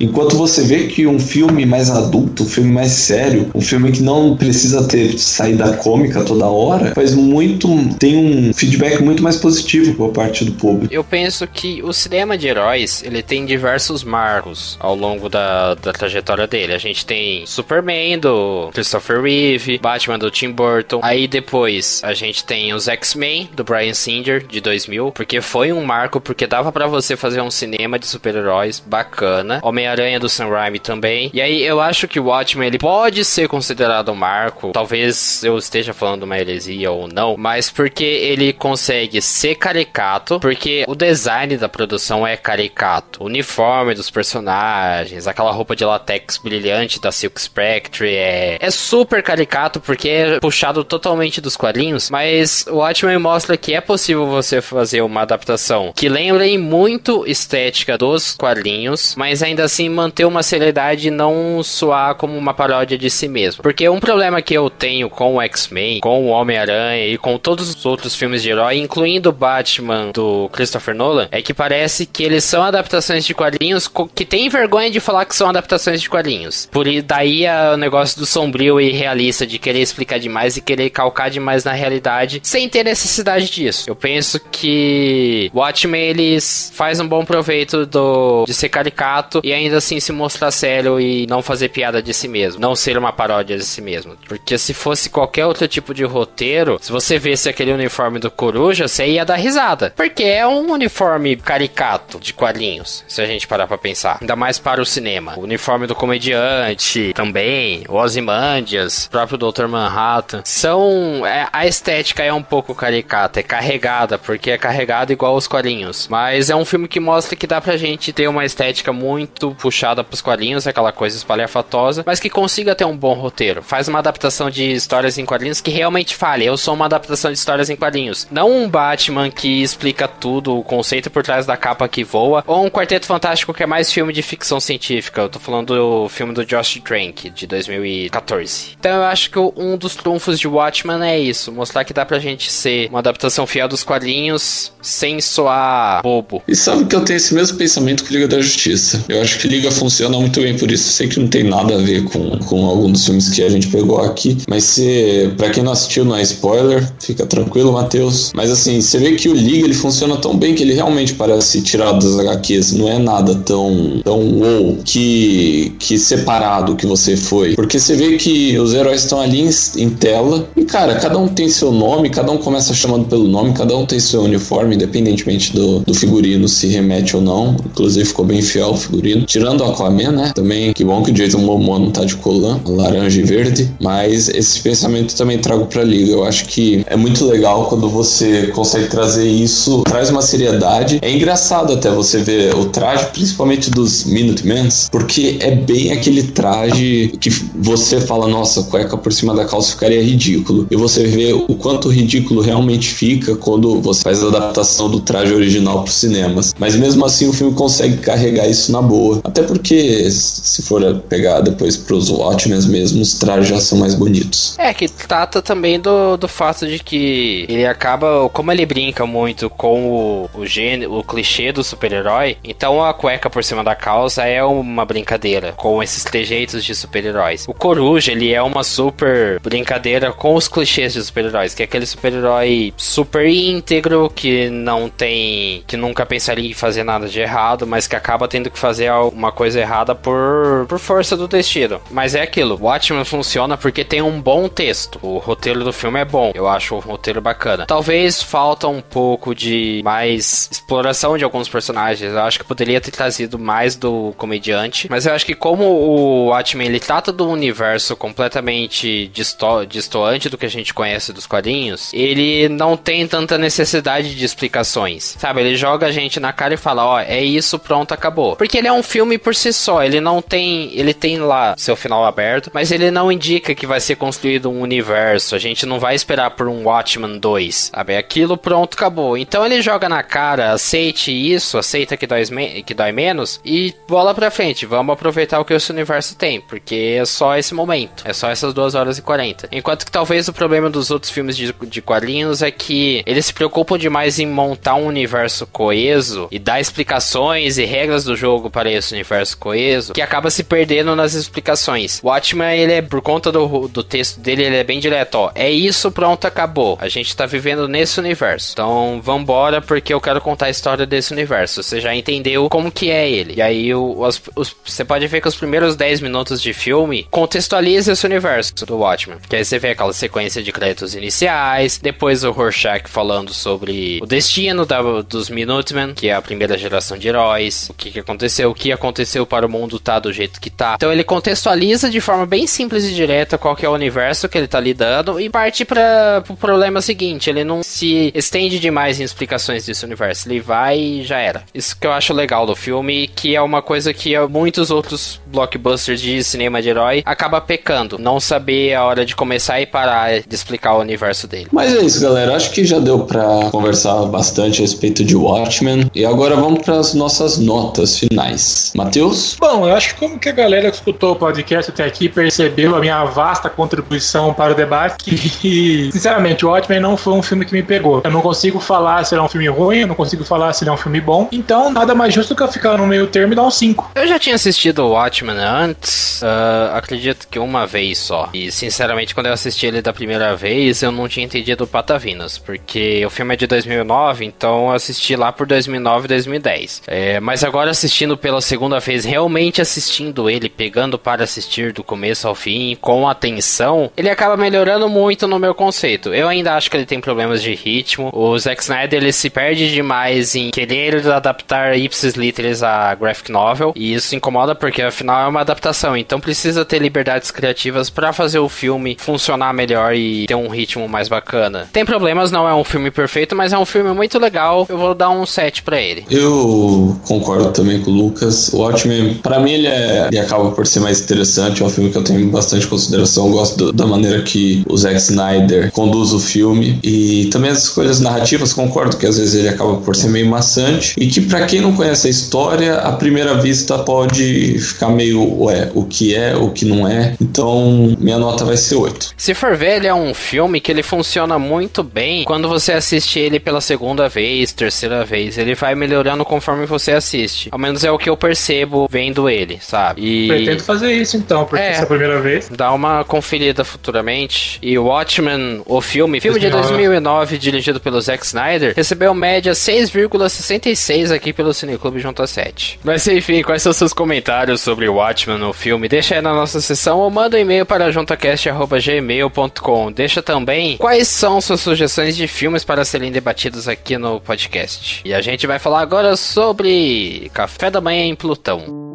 [0.00, 4.02] Enquanto você vê que um filme mais adulto, um filme mais sério, um filme que
[4.02, 7.68] não precisa ter saída cômica toda hora, faz muito.
[7.98, 10.92] tem um feedback muito mais positivo por parte do público.
[10.92, 15.92] Eu penso que o cinema de heróis ele tem diversos marcos ao longo da, da
[15.92, 16.72] trajetória dele.
[16.72, 21.00] A gente tem Superman do Christopher Reeve, Batman do Tim Burton.
[21.02, 25.84] Aí depois a gente tem os X-Men do Brian Singer de 2000, porque foi um
[25.84, 29.60] marco, porque dava para você fazer um cinema de super-heróis bacana.
[29.86, 31.30] Homem-Aranha do Sam Raimi também.
[31.32, 34.72] E aí eu acho que o Watchmen ele pode ser considerado um marco.
[34.72, 40.84] Talvez eu esteja falando uma heresia ou não, mas porque ele consegue ser caricato, porque
[40.88, 43.22] o design da produção é caricato.
[43.22, 49.22] O uniforme dos personagens, aquela roupa de latex brilhante da Silk Spectre é, é super
[49.22, 54.60] caricato porque é puxado totalmente dos quadrinhos, mas o Watchmen mostra que é possível você
[54.60, 61.08] fazer uma adaptação que lembre muito estética dos quadrinhos, mas ainda assim manter uma seriedade
[61.08, 63.62] e não soar como uma paródia de si mesmo.
[63.62, 67.74] Porque um problema que eu tenho com o X-Men, com o Homem-Aranha e com todos
[67.74, 72.22] os outros filmes de herói, incluindo o Batman do Christopher Nolan, é que parece que
[72.22, 76.68] eles são adaptações de quadrinhos que tem vergonha de falar que são adaptações de quadrinhos.
[76.70, 80.90] Por daí é o negócio do sombrio e realista de querer explicar demais e querer
[80.90, 83.84] calcar demais na realidade sem ter necessidade disso.
[83.88, 89.65] Eu penso que Watchmen eles faz um bom proveito do de ser caricato e ainda
[89.72, 93.56] assim se mostrar sério e não fazer piada de si mesmo, não ser uma paródia
[93.56, 94.16] de si mesmo.
[94.28, 98.88] Porque se fosse qualquer outro tipo de roteiro, se você visse aquele uniforme do Coruja,
[98.88, 99.92] você ia dar risada.
[99.96, 104.18] Porque é um uniforme caricato de quadrinhos, se a gente parar pra pensar.
[104.20, 105.34] Ainda mais para o cinema.
[105.36, 109.66] O uniforme do comediante também, o Ozymandias, próprio Dr.
[109.66, 110.42] Manhattan.
[110.44, 111.26] São.
[111.26, 116.08] É, a estética é um pouco caricata, é carregada, porque é carregada igual os quadrinhos.
[116.08, 120.04] Mas é um filme que mostra que dá pra gente ter uma estética muito puxada
[120.04, 123.62] pros quadrinhos, aquela coisa espalhafatosa, mas que consiga ter um bom roteiro.
[123.62, 126.44] Faz uma adaptação de histórias em quadrinhos que realmente fale.
[126.44, 128.26] Eu sou uma adaptação de histórias em quadrinhos.
[128.30, 132.64] Não um Batman que explica tudo, o conceito por trás da capa que voa, ou
[132.64, 135.22] um Quarteto Fantástico que é mais filme de ficção científica.
[135.22, 138.76] Eu tô falando do filme do Josh Trank, de 2014.
[138.78, 142.18] Então eu acho que um dos trunfos de Watchmen é isso, mostrar que dá pra
[142.18, 146.42] gente ser uma adaptação fiel dos quadrinhos sem soar bobo.
[146.46, 149.04] E sabe que eu tenho esse mesmo pensamento com Liga da Justiça.
[149.08, 150.90] Eu acho que Liga funciona muito bem por isso.
[150.90, 153.68] Sei que não tem nada a ver com, com algum dos filmes que a gente
[153.68, 158.32] pegou aqui, mas se, pra quem não assistiu, não é spoiler, fica tranquilo, Matheus.
[158.34, 161.60] Mas assim, você vê que o Liga ele funciona tão bem que ele realmente parece
[161.62, 167.54] tirado das HQs, não é nada tão, tão wow que, que separado que você foi.
[167.54, 171.28] Porque você vê que os heróis estão ali em, em tela e, cara, cada um
[171.28, 175.52] tem seu nome, cada um começa chamando pelo nome, cada um tem seu uniforme, independentemente
[175.52, 177.56] do, do figurino se remete ou não.
[177.64, 179.25] Inclusive ficou bem fiel o figurino.
[179.26, 180.32] Tirando o Aquaman, né?
[180.34, 183.70] Também, que bom que o Jason Momoa não tá de colã, laranja e verde.
[183.80, 186.12] Mas esse pensamento também trago pra liga.
[186.12, 190.98] Eu acho que é muito legal quando você consegue trazer isso, traz uma seriedade.
[191.02, 197.12] É engraçado até você ver o traje, principalmente dos Minutemen, porque é bem aquele traje
[197.20, 200.66] que você fala, nossa, cueca por cima da calça ficaria ridículo.
[200.70, 205.34] E você vê o quanto ridículo realmente fica quando você faz a adaptação do traje
[205.34, 206.54] original para os cinemas.
[206.58, 209.15] Mas mesmo assim o filme consegue carregar isso na boa.
[209.24, 214.56] Até porque, se for pegar depois pros Watchmen mesmo, os trajes já são mais bonitos.
[214.58, 219.48] É, que trata também do, do fato de que ele acaba, como ele brinca muito
[219.50, 224.24] com o, o gênero, o clichê do super-herói, então a cueca por cima da calça
[224.24, 227.44] é uma brincadeira com esses trejeitos de super-heróis.
[227.48, 231.86] O Coruja, ele é uma super brincadeira com os clichês de super-heróis, que é aquele
[231.86, 235.62] super-herói super íntegro, que não tem.
[235.66, 239.32] que nunca pensaria em fazer nada de errado, mas que acaba tendo que fazer uma
[239.32, 241.80] coisa errada por, por força do destino.
[241.90, 244.98] Mas é aquilo, Watchmen funciona porque tem um bom texto.
[245.02, 247.66] O roteiro do filme é bom, eu acho o roteiro bacana.
[247.66, 252.12] Talvez falta um pouco de mais exploração de alguns personagens.
[252.12, 256.26] Eu acho que poderia ter trazido mais do comediante, mas eu acho que como o
[256.28, 259.36] Watchmen ele trata do universo completamente disto
[259.68, 265.16] distoante do que a gente conhece dos quadrinhos, ele não tem tanta necessidade de explicações.
[265.18, 268.36] Sabe, ele joga a gente na cara e fala, ó, oh, é isso, pronto, acabou.
[268.36, 271.76] Porque ele é um filme por si só, ele não tem, ele tem lá seu
[271.76, 275.34] final aberto, mas ele não indica que vai ser construído um universo.
[275.34, 277.94] A gente não vai esperar por um Watchmen 2, sabe?
[277.94, 279.16] É aquilo, pronto, acabou.
[279.16, 282.24] Então ele joga na cara, aceite isso, aceita que dói,
[282.64, 284.66] que dói menos e bola pra frente.
[284.66, 288.54] Vamos aproveitar o que esse universo tem, porque é só esse momento, é só essas
[288.54, 289.48] 2 horas e 40.
[289.52, 293.34] Enquanto que talvez o problema dos outros filmes de, de quadrinhos é que eles se
[293.34, 298.70] preocupam demais em montar um universo coeso e dar explicações e regras do jogo para
[298.94, 302.00] universo coeso, que acaba se perdendo nas explicações.
[302.02, 305.32] O Watchmen, ele é, por conta do, do texto dele, ele é bem direto, ó,
[305.34, 306.78] é isso, pronto, acabou.
[306.80, 308.52] A gente tá vivendo nesse universo.
[308.52, 311.62] Então, vambora porque eu quero contar a história desse universo.
[311.62, 313.34] Você já entendeu como que é ele.
[313.36, 317.06] E aí, o, os, os, você pode ver que os primeiros 10 minutos de filme
[317.10, 319.18] contextualiza esse universo do Watchmen.
[319.28, 324.06] Que aí você vê aquela sequência de créditos iniciais, depois o Rorschach falando sobre o
[324.06, 328.50] destino da, dos Minutemen, que é a primeira geração de heróis, o que, que aconteceu,
[328.50, 330.74] o que aconteceu para o mundo tá do jeito que tá.
[330.76, 334.38] Então ele contextualiza de forma bem simples e direta qual que é o universo que
[334.38, 339.00] ele tá lidando e parte para o pro problema seguinte, ele não se estende demais
[339.00, 341.42] em explicações desse universo, ele vai e já era.
[341.52, 346.00] Isso que eu acho legal do filme, que é uma coisa que muitos outros blockbusters
[346.00, 350.34] de cinema de herói acaba pecando, não saber a hora de começar e parar de
[350.34, 351.48] explicar o universo dele.
[351.52, 355.90] Mas é isso, galera, acho que já deu para conversar bastante a respeito de Watchmen
[355.94, 358.65] e agora vamos para as nossas notas finais.
[358.74, 359.36] Matheus?
[359.38, 362.74] Bom, eu acho que como que a galera que escutou o podcast até aqui percebeu
[362.74, 367.44] a minha vasta contribuição para o debate, que, sinceramente, o Watchmen não foi um filme
[367.44, 368.02] que me pegou.
[368.04, 370.64] Eu não consigo falar se ele é um filme ruim, eu não consigo falar se
[370.64, 371.28] ele é um filme bom.
[371.32, 373.92] Então, nada mais justo que eu ficar no meio termo e dar um 5.
[373.94, 378.28] Eu já tinha assistido o Watchmen antes, uh, acredito que uma vez só.
[378.32, 382.38] E, sinceramente, quando eu assisti ele da primeira vez, eu não tinha entendido o Patavinas,
[382.38, 386.82] porque o filme é de 2009, então eu assisti lá por 2009 e 2010.
[386.86, 392.26] É, mas agora assistindo pela segunda vez, realmente assistindo ele, pegando para assistir do começo
[392.26, 396.12] ao fim, com atenção, ele acaba melhorando muito no meu conceito.
[396.14, 398.10] Eu ainda acho que ele tem problemas de ritmo.
[398.12, 403.72] O Zack Snyder ele se perde demais em querer adaptar ipsis literis a graphic novel,
[403.76, 408.38] e isso incomoda porque afinal é uma adaptação, então precisa ter liberdades criativas para fazer
[408.38, 411.68] o filme funcionar melhor e ter um ritmo mais bacana.
[411.72, 414.66] Tem problemas, não é um filme perfeito, mas é um filme muito legal.
[414.68, 416.04] Eu vou dar um 7 para ele.
[416.10, 418.35] Eu concordo também com o Lucas.
[418.52, 421.62] O Watchmen, para mim, ele, é, ele acaba por ser mais interessante.
[421.62, 423.30] É um filme que eu tenho bastante consideração.
[423.30, 426.78] Gosto do, da maneira que o Zack Snyder conduz o filme.
[426.82, 430.94] E também as escolhas narrativas, concordo que às vezes ele acaba por ser meio maçante.
[430.98, 435.70] E que, para quem não conhece a história, à primeira vista pode ficar meio, ué,
[435.74, 437.14] o que é, o que não é.
[437.20, 439.14] Então, minha nota vai ser 8.
[439.16, 443.18] Se for ver, ele é um filme que ele funciona muito bem quando você assiste
[443.18, 445.38] ele pela segunda vez, terceira vez.
[445.38, 447.48] Ele vai melhorando conforme você assiste.
[447.50, 450.02] Ao menos é o que eu percebo vendo ele, sabe?
[450.02, 450.26] E...
[450.26, 452.48] Pretendo fazer isso então, porque é, essa é a primeira vez.
[452.48, 454.58] Dá uma conferida futuramente.
[454.60, 461.32] E Watchmen, o filme, filme de 2009, dirigido pelo Zack Snyder, recebeu média 6,66 aqui
[461.32, 462.80] pelo Cineclube junto a 7.
[462.82, 465.88] Mas enfim, quais são seus comentários sobre Watchmen, o filme?
[465.88, 469.92] Deixa aí na nossa sessão ou manda um e-mail para juntacast.gmail.com.
[469.92, 475.00] Deixa também quais são suas sugestões de filmes para serem debatidos aqui no podcast.
[475.04, 478.85] E a gente vai falar agora sobre Café da Manhã em Plutão.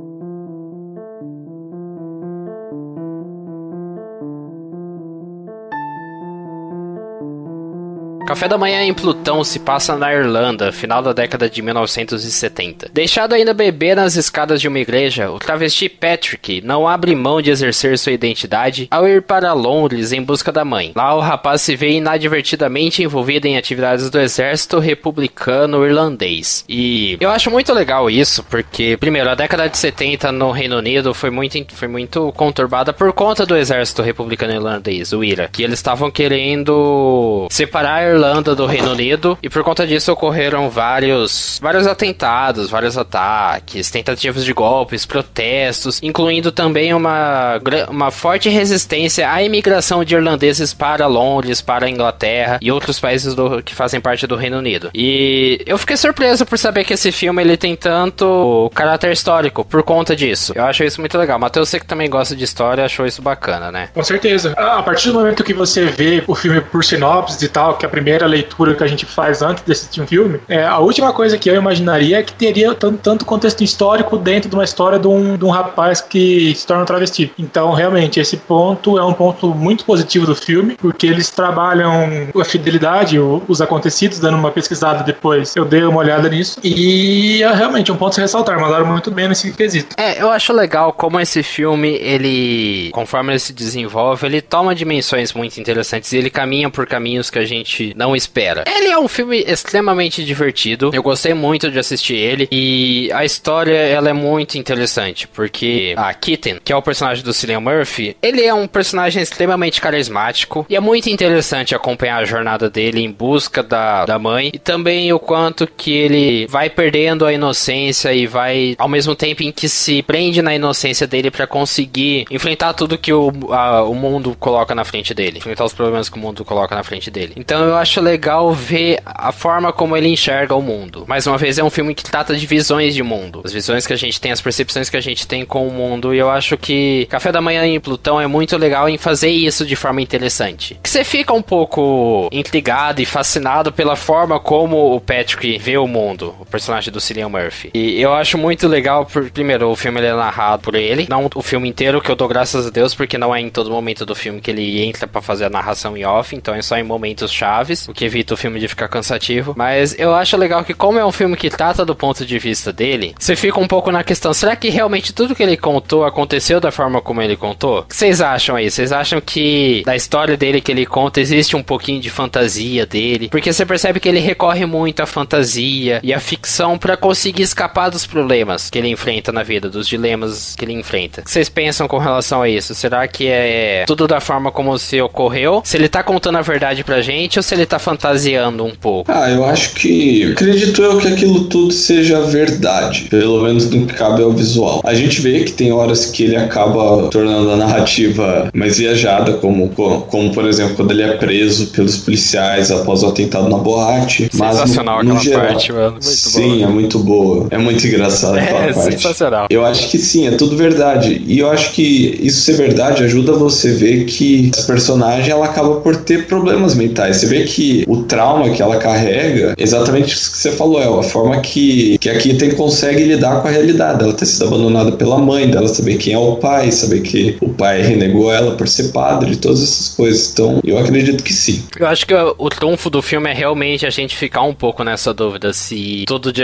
[8.31, 12.89] Café da Manhã em Plutão se passa na Irlanda, final da década de 1970.
[12.93, 17.51] Deixado ainda beber nas escadas de uma igreja, o travesti Patrick não abre mão de
[17.51, 20.93] exercer sua identidade ao ir para Londres em busca da mãe.
[20.95, 26.63] Lá o rapaz se vê inadvertidamente envolvido em atividades do exército republicano irlandês.
[26.69, 31.13] E eu acho muito legal isso, porque, primeiro, a década de 70 no Reino Unido
[31.13, 35.79] foi muito, foi muito conturbada por conta do exército republicano irlandês, o IRA, que eles
[35.79, 41.87] estavam querendo separar a Irlanda do Reino Unido e por conta disso ocorreram vários vários
[41.87, 50.03] atentados, vários ataques, tentativas de golpes, protestos, incluindo também uma, uma forte resistência à imigração
[50.03, 54.35] de irlandeses para Londres, para a Inglaterra e outros países do, que fazem parte do
[54.35, 54.91] Reino Unido.
[54.93, 59.81] E eu fiquei surpreso por saber que esse filme ele tem tanto caráter histórico por
[59.81, 60.53] conta disso.
[60.55, 61.39] Eu acho isso muito legal.
[61.39, 63.89] Matheus, você que também gosta de história, achou isso bacana, né?
[63.93, 64.53] Com certeza.
[64.57, 67.89] A partir do momento que você vê o filme por sinopse e tal, que a
[67.89, 71.13] primeira primeira leitura que a gente faz antes de assistir um filme, é, a última
[71.13, 75.07] coisa que eu imaginaria é que teria tanto, contexto histórico dentro de uma história de
[75.07, 77.31] um, de um rapaz que se torna travesti.
[77.39, 82.43] Então, realmente, esse ponto é um ponto muito positivo do filme, porque eles trabalham a
[82.43, 85.55] fidelidade, os acontecidos, dando uma pesquisada depois.
[85.55, 88.59] Eu dei uma olhada nisso e é realmente um ponto a ressaltar.
[88.59, 89.95] Mandaram muito bem nesse quesito.
[89.97, 95.33] É, eu acho legal como esse filme, ele, conforme ele se desenvolve, ele toma dimensões
[95.33, 98.63] muito interessantes e ele caminha por caminhos que a gente não espera.
[98.67, 100.91] Ele é um filme extremamente divertido.
[100.93, 106.13] Eu gostei muito de assistir ele e a história ela é muito interessante porque a
[106.13, 110.75] Kitten, que é o personagem do Cillian Murphy, ele é um personagem extremamente carismático e
[110.75, 115.19] é muito interessante acompanhar a jornada dele em busca da, da mãe e também o
[115.19, 120.01] quanto que ele vai perdendo a inocência e vai ao mesmo tempo em que se
[120.03, 124.83] prende na inocência dele para conseguir enfrentar tudo que o, a, o mundo coloca na
[124.83, 127.33] frente dele, enfrentar os problemas que o mundo coloca na frente dele.
[127.35, 131.05] Então eu acho legal ver a forma como ele enxerga o mundo.
[131.07, 133.41] Mais uma vez, é um filme que trata de visões de mundo.
[133.43, 136.13] As visões que a gente tem, as percepções que a gente tem com o mundo.
[136.13, 139.65] E eu acho que Café da Manhã em Plutão é muito legal em fazer isso
[139.65, 140.79] de forma interessante.
[140.81, 145.87] Que você fica um pouco intrigado e fascinado pela forma como o Patrick vê o
[145.87, 147.71] mundo, o personagem do Cillian Murphy.
[147.73, 151.41] E eu acho muito legal, por, primeiro, o filme é narrado por ele, não o
[151.41, 154.15] filme inteiro, que eu dou graças a Deus, porque não é em todo momento do
[154.15, 157.31] filme que ele entra para fazer a narração em off, então é só em momentos
[157.31, 157.70] chave.
[157.87, 159.53] O que evita o filme de ficar cansativo.
[159.57, 162.71] Mas eu acho legal que, como é um filme que trata do ponto de vista
[162.71, 166.59] dele, você fica um pouco na questão: será que realmente tudo que ele contou aconteceu
[166.59, 167.79] da forma como ele contou?
[167.79, 168.69] O que vocês acham aí?
[168.69, 173.29] Vocês acham que da história dele que ele conta existe um pouquinho de fantasia dele?
[173.29, 177.89] Porque você percebe que ele recorre muito à fantasia e à ficção para conseguir escapar
[177.89, 181.21] dos problemas que ele enfrenta na vida, dos dilemas que ele enfrenta.
[181.21, 182.73] O que vocês pensam com relação a isso?
[182.75, 185.61] Será que é tudo da forma como se ocorreu?
[185.63, 189.11] Se ele tá contando a verdade pra gente ou se ele tá fantasiando um pouco?
[189.11, 190.31] Ah, eu acho que.
[190.31, 193.07] Acredito eu que aquilo tudo seja verdade.
[193.09, 194.81] Pelo menos no que cabe ao visual.
[194.85, 199.69] A gente vê que tem horas que ele acaba tornando a narrativa mais viajada, como,
[199.69, 204.29] como por exemplo, quando ele é preso pelos policiais após o atentado na boate.
[204.31, 205.91] Sensacional Mas no, no aquela geral, parte, mano.
[205.91, 206.63] Muito sim, boa.
[206.63, 207.47] é muito boa.
[207.51, 208.91] É muito engraçado aquela É parte.
[208.93, 209.47] sensacional.
[209.49, 211.21] Eu acho que sim, é tudo verdade.
[211.25, 215.45] E eu acho que isso ser verdade ajuda você a ver que essa personagem ela
[215.45, 217.17] acaba por ter problemas mentais.
[217.17, 217.50] Você vê que
[217.87, 222.09] o trauma que ela carrega, exatamente isso que você falou, é a forma que, que
[222.09, 224.03] a Kitten consegue lidar com a realidade.
[224.03, 227.49] Ela ter sido abandonada pela mãe dela, saber quem é o pai, saber que o
[227.49, 230.31] pai renegou ela por ser padre, todas essas coisas.
[230.31, 231.63] Então, eu acredito que sim.
[231.79, 235.13] Eu acho que o, trunfo do filme é realmente a gente ficar um pouco nessa
[235.13, 236.43] dúvida se tudo de-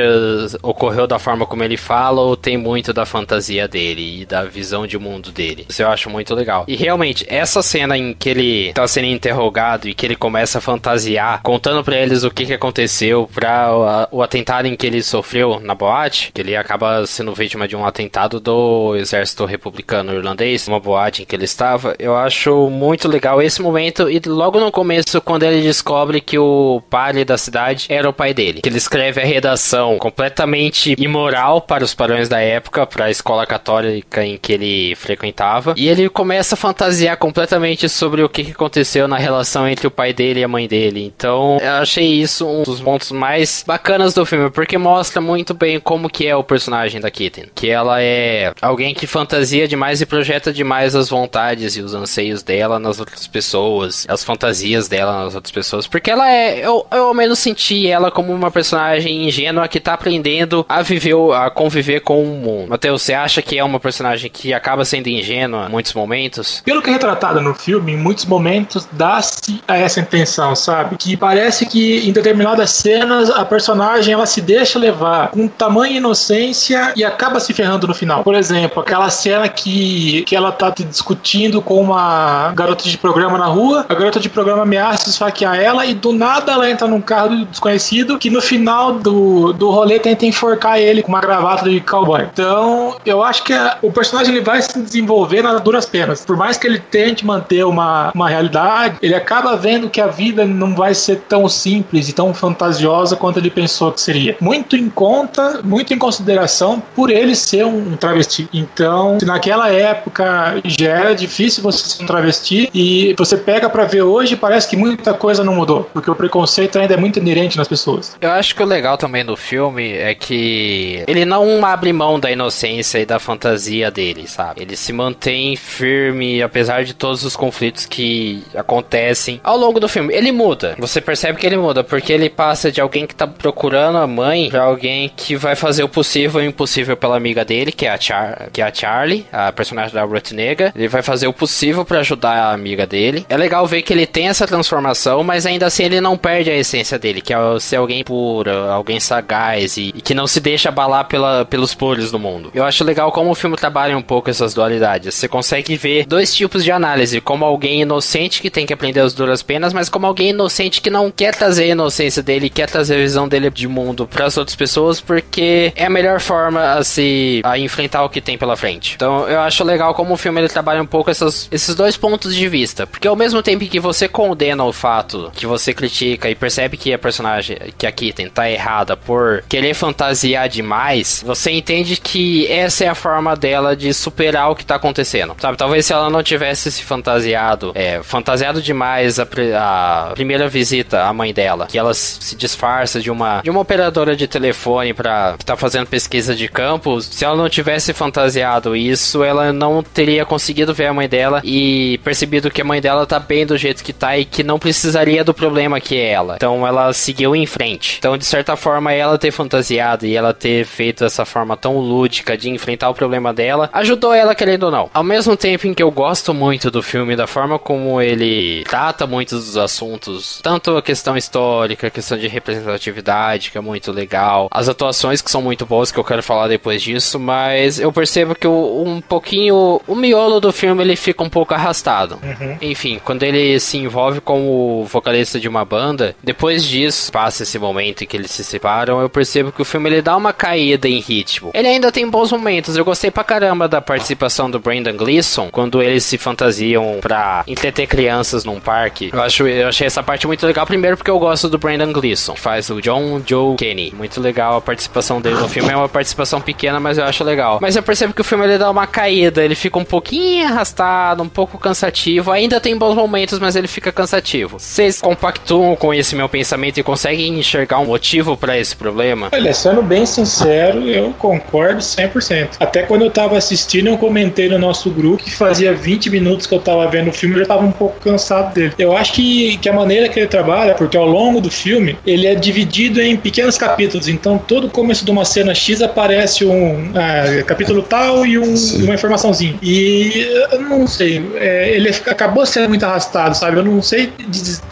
[0.61, 4.87] ocorreu da forma como ele fala ou tem muito da fantasia dele e da visão
[4.87, 5.65] de mundo dele.
[5.69, 6.65] Isso eu acho muito legal.
[6.67, 10.61] E realmente, essa cena em que ele tá sendo interrogado e que ele começa a
[10.61, 10.96] fantasiar,
[11.43, 15.59] contando pra eles o que, que aconteceu pra o, o atentado em que ele sofreu
[15.59, 20.79] na boate, que ele acaba sendo vítima de um atentado do exército republicano irlandês, uma
[20.79, 25.21] boate em que ele estava, eu acho muito legal esse momento e logo no começo,
[25.21, 29.21] quando ele descobre que o padre da cidade era o pai dele, que ele escreve
[29.21, 34.53] a redação completamente imoral para os padrões da época, para a escola católica em que
[34.53, 39.67] ele frequentava, e ele começa a fantasiar completamente sobre o que que aconteceu na relação
[39.67, 40.86] entre o pai dele e a mãe dele.
[40.95, 45.79] Então, eu achei isso um dos pontos mais bacanas do filme, porque mostra muito bem
[45.79, 50.05] como que é o personagem da Kitten, que ela é alguém que fantasia demais e
[50.05, 55.35] projeta demais as vontades e os anseios dela nas outras pessoas, as fantasias dela nas
[55.35, 59.67] outras pessoas, porque ela é, eu, eu ao menos senti ela como uma personagem ingênua
[59.67, 62.69] que tá aprendendo a viver, a conviver com o mundo.
[62.69, 66.61] Matheus, você acha que é uma personagem que acaba sendo ingênua em muitos momentos?
[66.63, 70.76] Pelo que é retratado no filme, em muitos momentos dá-se a essa intenção, sabe?
[70.97, 76.93] Que parece que em determinadas cenas a personagem ela se deixa levar com tamanha inocência
[76.95, 78.23] e acaba se ferrando no final.
[78.23, 83.45] Por exemplo, aquela cena que, que ela tá discutindo com uma garota de programa na
[83.45, 87.29] rua, a garota de programa ameaça esfaquear ela e do nada ela entra num carro
[87.29, 91.79] do desconhecido que no final do, do rolê tenta enforcar ele com uma gravata de
[91.81, 92.27] cowboy.
[92.31, 96.25] Então, eu acho que a- o personagem ele vai se desenvolver nas duras penas.
[96.25, 100.45] Por mais que ele tente manter uma, uma realidade, ele acaba vendo que a vida
[100.57, 104.35] não vai ser tão simples e tão fantasiosa quanto ele pensou que seria.
[104.39, 108.47] Muito em conta, muito em consideração por ele ser um travesti.
[108.53, 113.85] Então, se naquela época já era difícil você ser um travesti e você pega pra
[113.85, 117.57] ver hoje, parece que muita coisa não mudou, porque o preconceito ainda é muito inerente
[117.57, 118.15] nas pessoas.
[118.19, 122.31] Eu acho que o legal também do filme é que ele não abre mão da
[122.31, 124.61] inocência e da fantasia dele, sabe?
[124.61, 130.13] Ele se mantém firme, apesar de todos os conflitos que acontecem ao longo do filme.
[130.13, 130.46] Ele muda.
[130.77, 134.49] Você percebe que ele muda, porque ele passa de alguém que tá procurando a mãe
[134.49, 137.89] pra alguém que vai fazer o possível e o impossível pela amiga dele, que é
[137.89, 140.71] a, Char que é a Charlie, a personagem da Ruth Nega.
[140.75, 143.25] Ele vai fazer o possível pra ajudar a amiga dele.
[143.29, 146.55] É legal ver que ele tem essa transformação, mas ainda assim ele não perde a
[146.55, 150.69] essência dele, que é ser alguém puro, alguém sagaz e, e que não se deixa
[150.69, 152.51] abalar pela, pelos puros do mundo.
[152.53, 155.15] Eu acho legal como o filme trabalha um pouco essas dualidades.
[155.15, 159.13] Você consegue ver dois tipos de análise, como alguém inocente que tem que aprender as
[159.13, 162.95] duras penas, mas como alguém inocente que não quer trazer a inocência dele, quer trazer
[162.95, 166.83] a visão dele de mundo para as outras pessoas, porque é a melhor forma a
[166.83, 168.93] se a enfrentar o que tem pela frente.
[168.95, 172.35] Então eu acho legal como o filme ele trabalha um pouco essas, esses dois pontos
[172.35, 176.35] de vista, porque ao mesmo tempo que você condena o fato que você critica e
[176.35, 181.97] percebe que a personagem, que a Kitten tá errada por querer fantasiar demais, você entende
[181.97, 185.35] que essa é a forma dela de superar o que tá acontecendo.
[185.39, 191.05] Sabe, talvez se ela não tivesse se fantasiado, é, fantasiado demais a, a primeira visita
[191.05, 195.35] à mãe dela, que ela se disfarça de uma de uma operadora de telefone para
[195.37, 200.25] que tá fazendo pesquisa de campo, se ela não tivesse fantasiado isso, ela não teria
[200.25, 203.81] conseguido ver a mãe dela e percebido que a mãe dela tá bem do jeito
[203.81, 206.35] que tá e que não precisaria do problema que é ela.
[206.35, 207.95] Então ela seguiu em frente.
[207.97, 212.37] Então, de certa forma, ela ter fantasiado e ela ter feito essa forma tão lúdica
[212.37, 214.89] de enfrentar o problema dela, ajudou ela, querendo ou não.
[214.93, 219.07] Ao mesmo tempo em que eu gosto muito do filme, da forma como ele trata
[219.07, 220.39] muitos dos assuntos pontos.
[220.41, 224.47] Tanto a questão histórica, a questão de representatividade, que é muito legal.
[224.51, 228.35] As atuações que são muito boas, que eu quero falar depois disso, mas eu percebo
[228.35, 229.81] que o, um pouquinho.
[229.87, 232.19] O miolo do filme ele fica um pouco arrastado.
[232.23, 232.57] Uhum.
[232.61, 237.59] Enfim, quando ele se envolve com o vocalista de uma banda, depois disso, passa esse
[237.59, 240.87] momento em que eles se separam, eu percebo que o filme ele dá uma caída
[240.87, 241.51] em ritmo.
[241.53, 242.75] Ele ainda tem bons momentos.
[242.75, 247.87] Eu gostei pra caramba da participação do Brandon Gleeson quando eles se fantasiam pra entreter
[247.87, 249.09] crianças num parque.
[249.13, 252.33] Eu, acho, eu achei essa parte muito legal, primeiro porque eu gosto do Brandon Gleeson,
[252.33, 253.93] que faz o John Joe Kenny.
[253.93, 255.69] Muito legal a participação dele no filme.
[255.69, 257.59] É uma participação pequena, mas eu acho legal.
[257.61, 261.21] Mas eu percebo que o filme ele dá uma caída, ele fica um pouquinho arrastado,
[261.21, 262.31] um pouco cansativo.
[262.31, 264.57] Ainda tem bons momentos, mas ele fica cansativo.
[264.57, 269.27] Vocês compactuam com esse meu pensamento e conseguem enxergar um motivo para esse problema?
[269.33, 272.51] Olha, sendo bem sincero, eu concordo 100%.
[272.61, 276.55] Até quando eu tava assistindo, eu comentei no nosso grupo que fazia 20 minutos que
[276.55, 278.73] eu tava vendo o filme e já tava um pouco cansado dele.
[278.79, 282.27] Eu acho que, que a maneira que ele trabalha, porque ao longo do filme, ele
[282.27, 284.07] é dividido em pequenos capítulos.
[284.07, 288.93] Então, todo começo de uma cena X aparece um ah, capítulo tal e um, uma
[288.93, 289.55] informaçãozinha.
[289.61, 293.57] E eu não sei, é, ele acabou sendo muito arrastado, sabe?
[293.57, 294.11] Eu não sei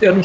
[0.02, 0.22] eu não,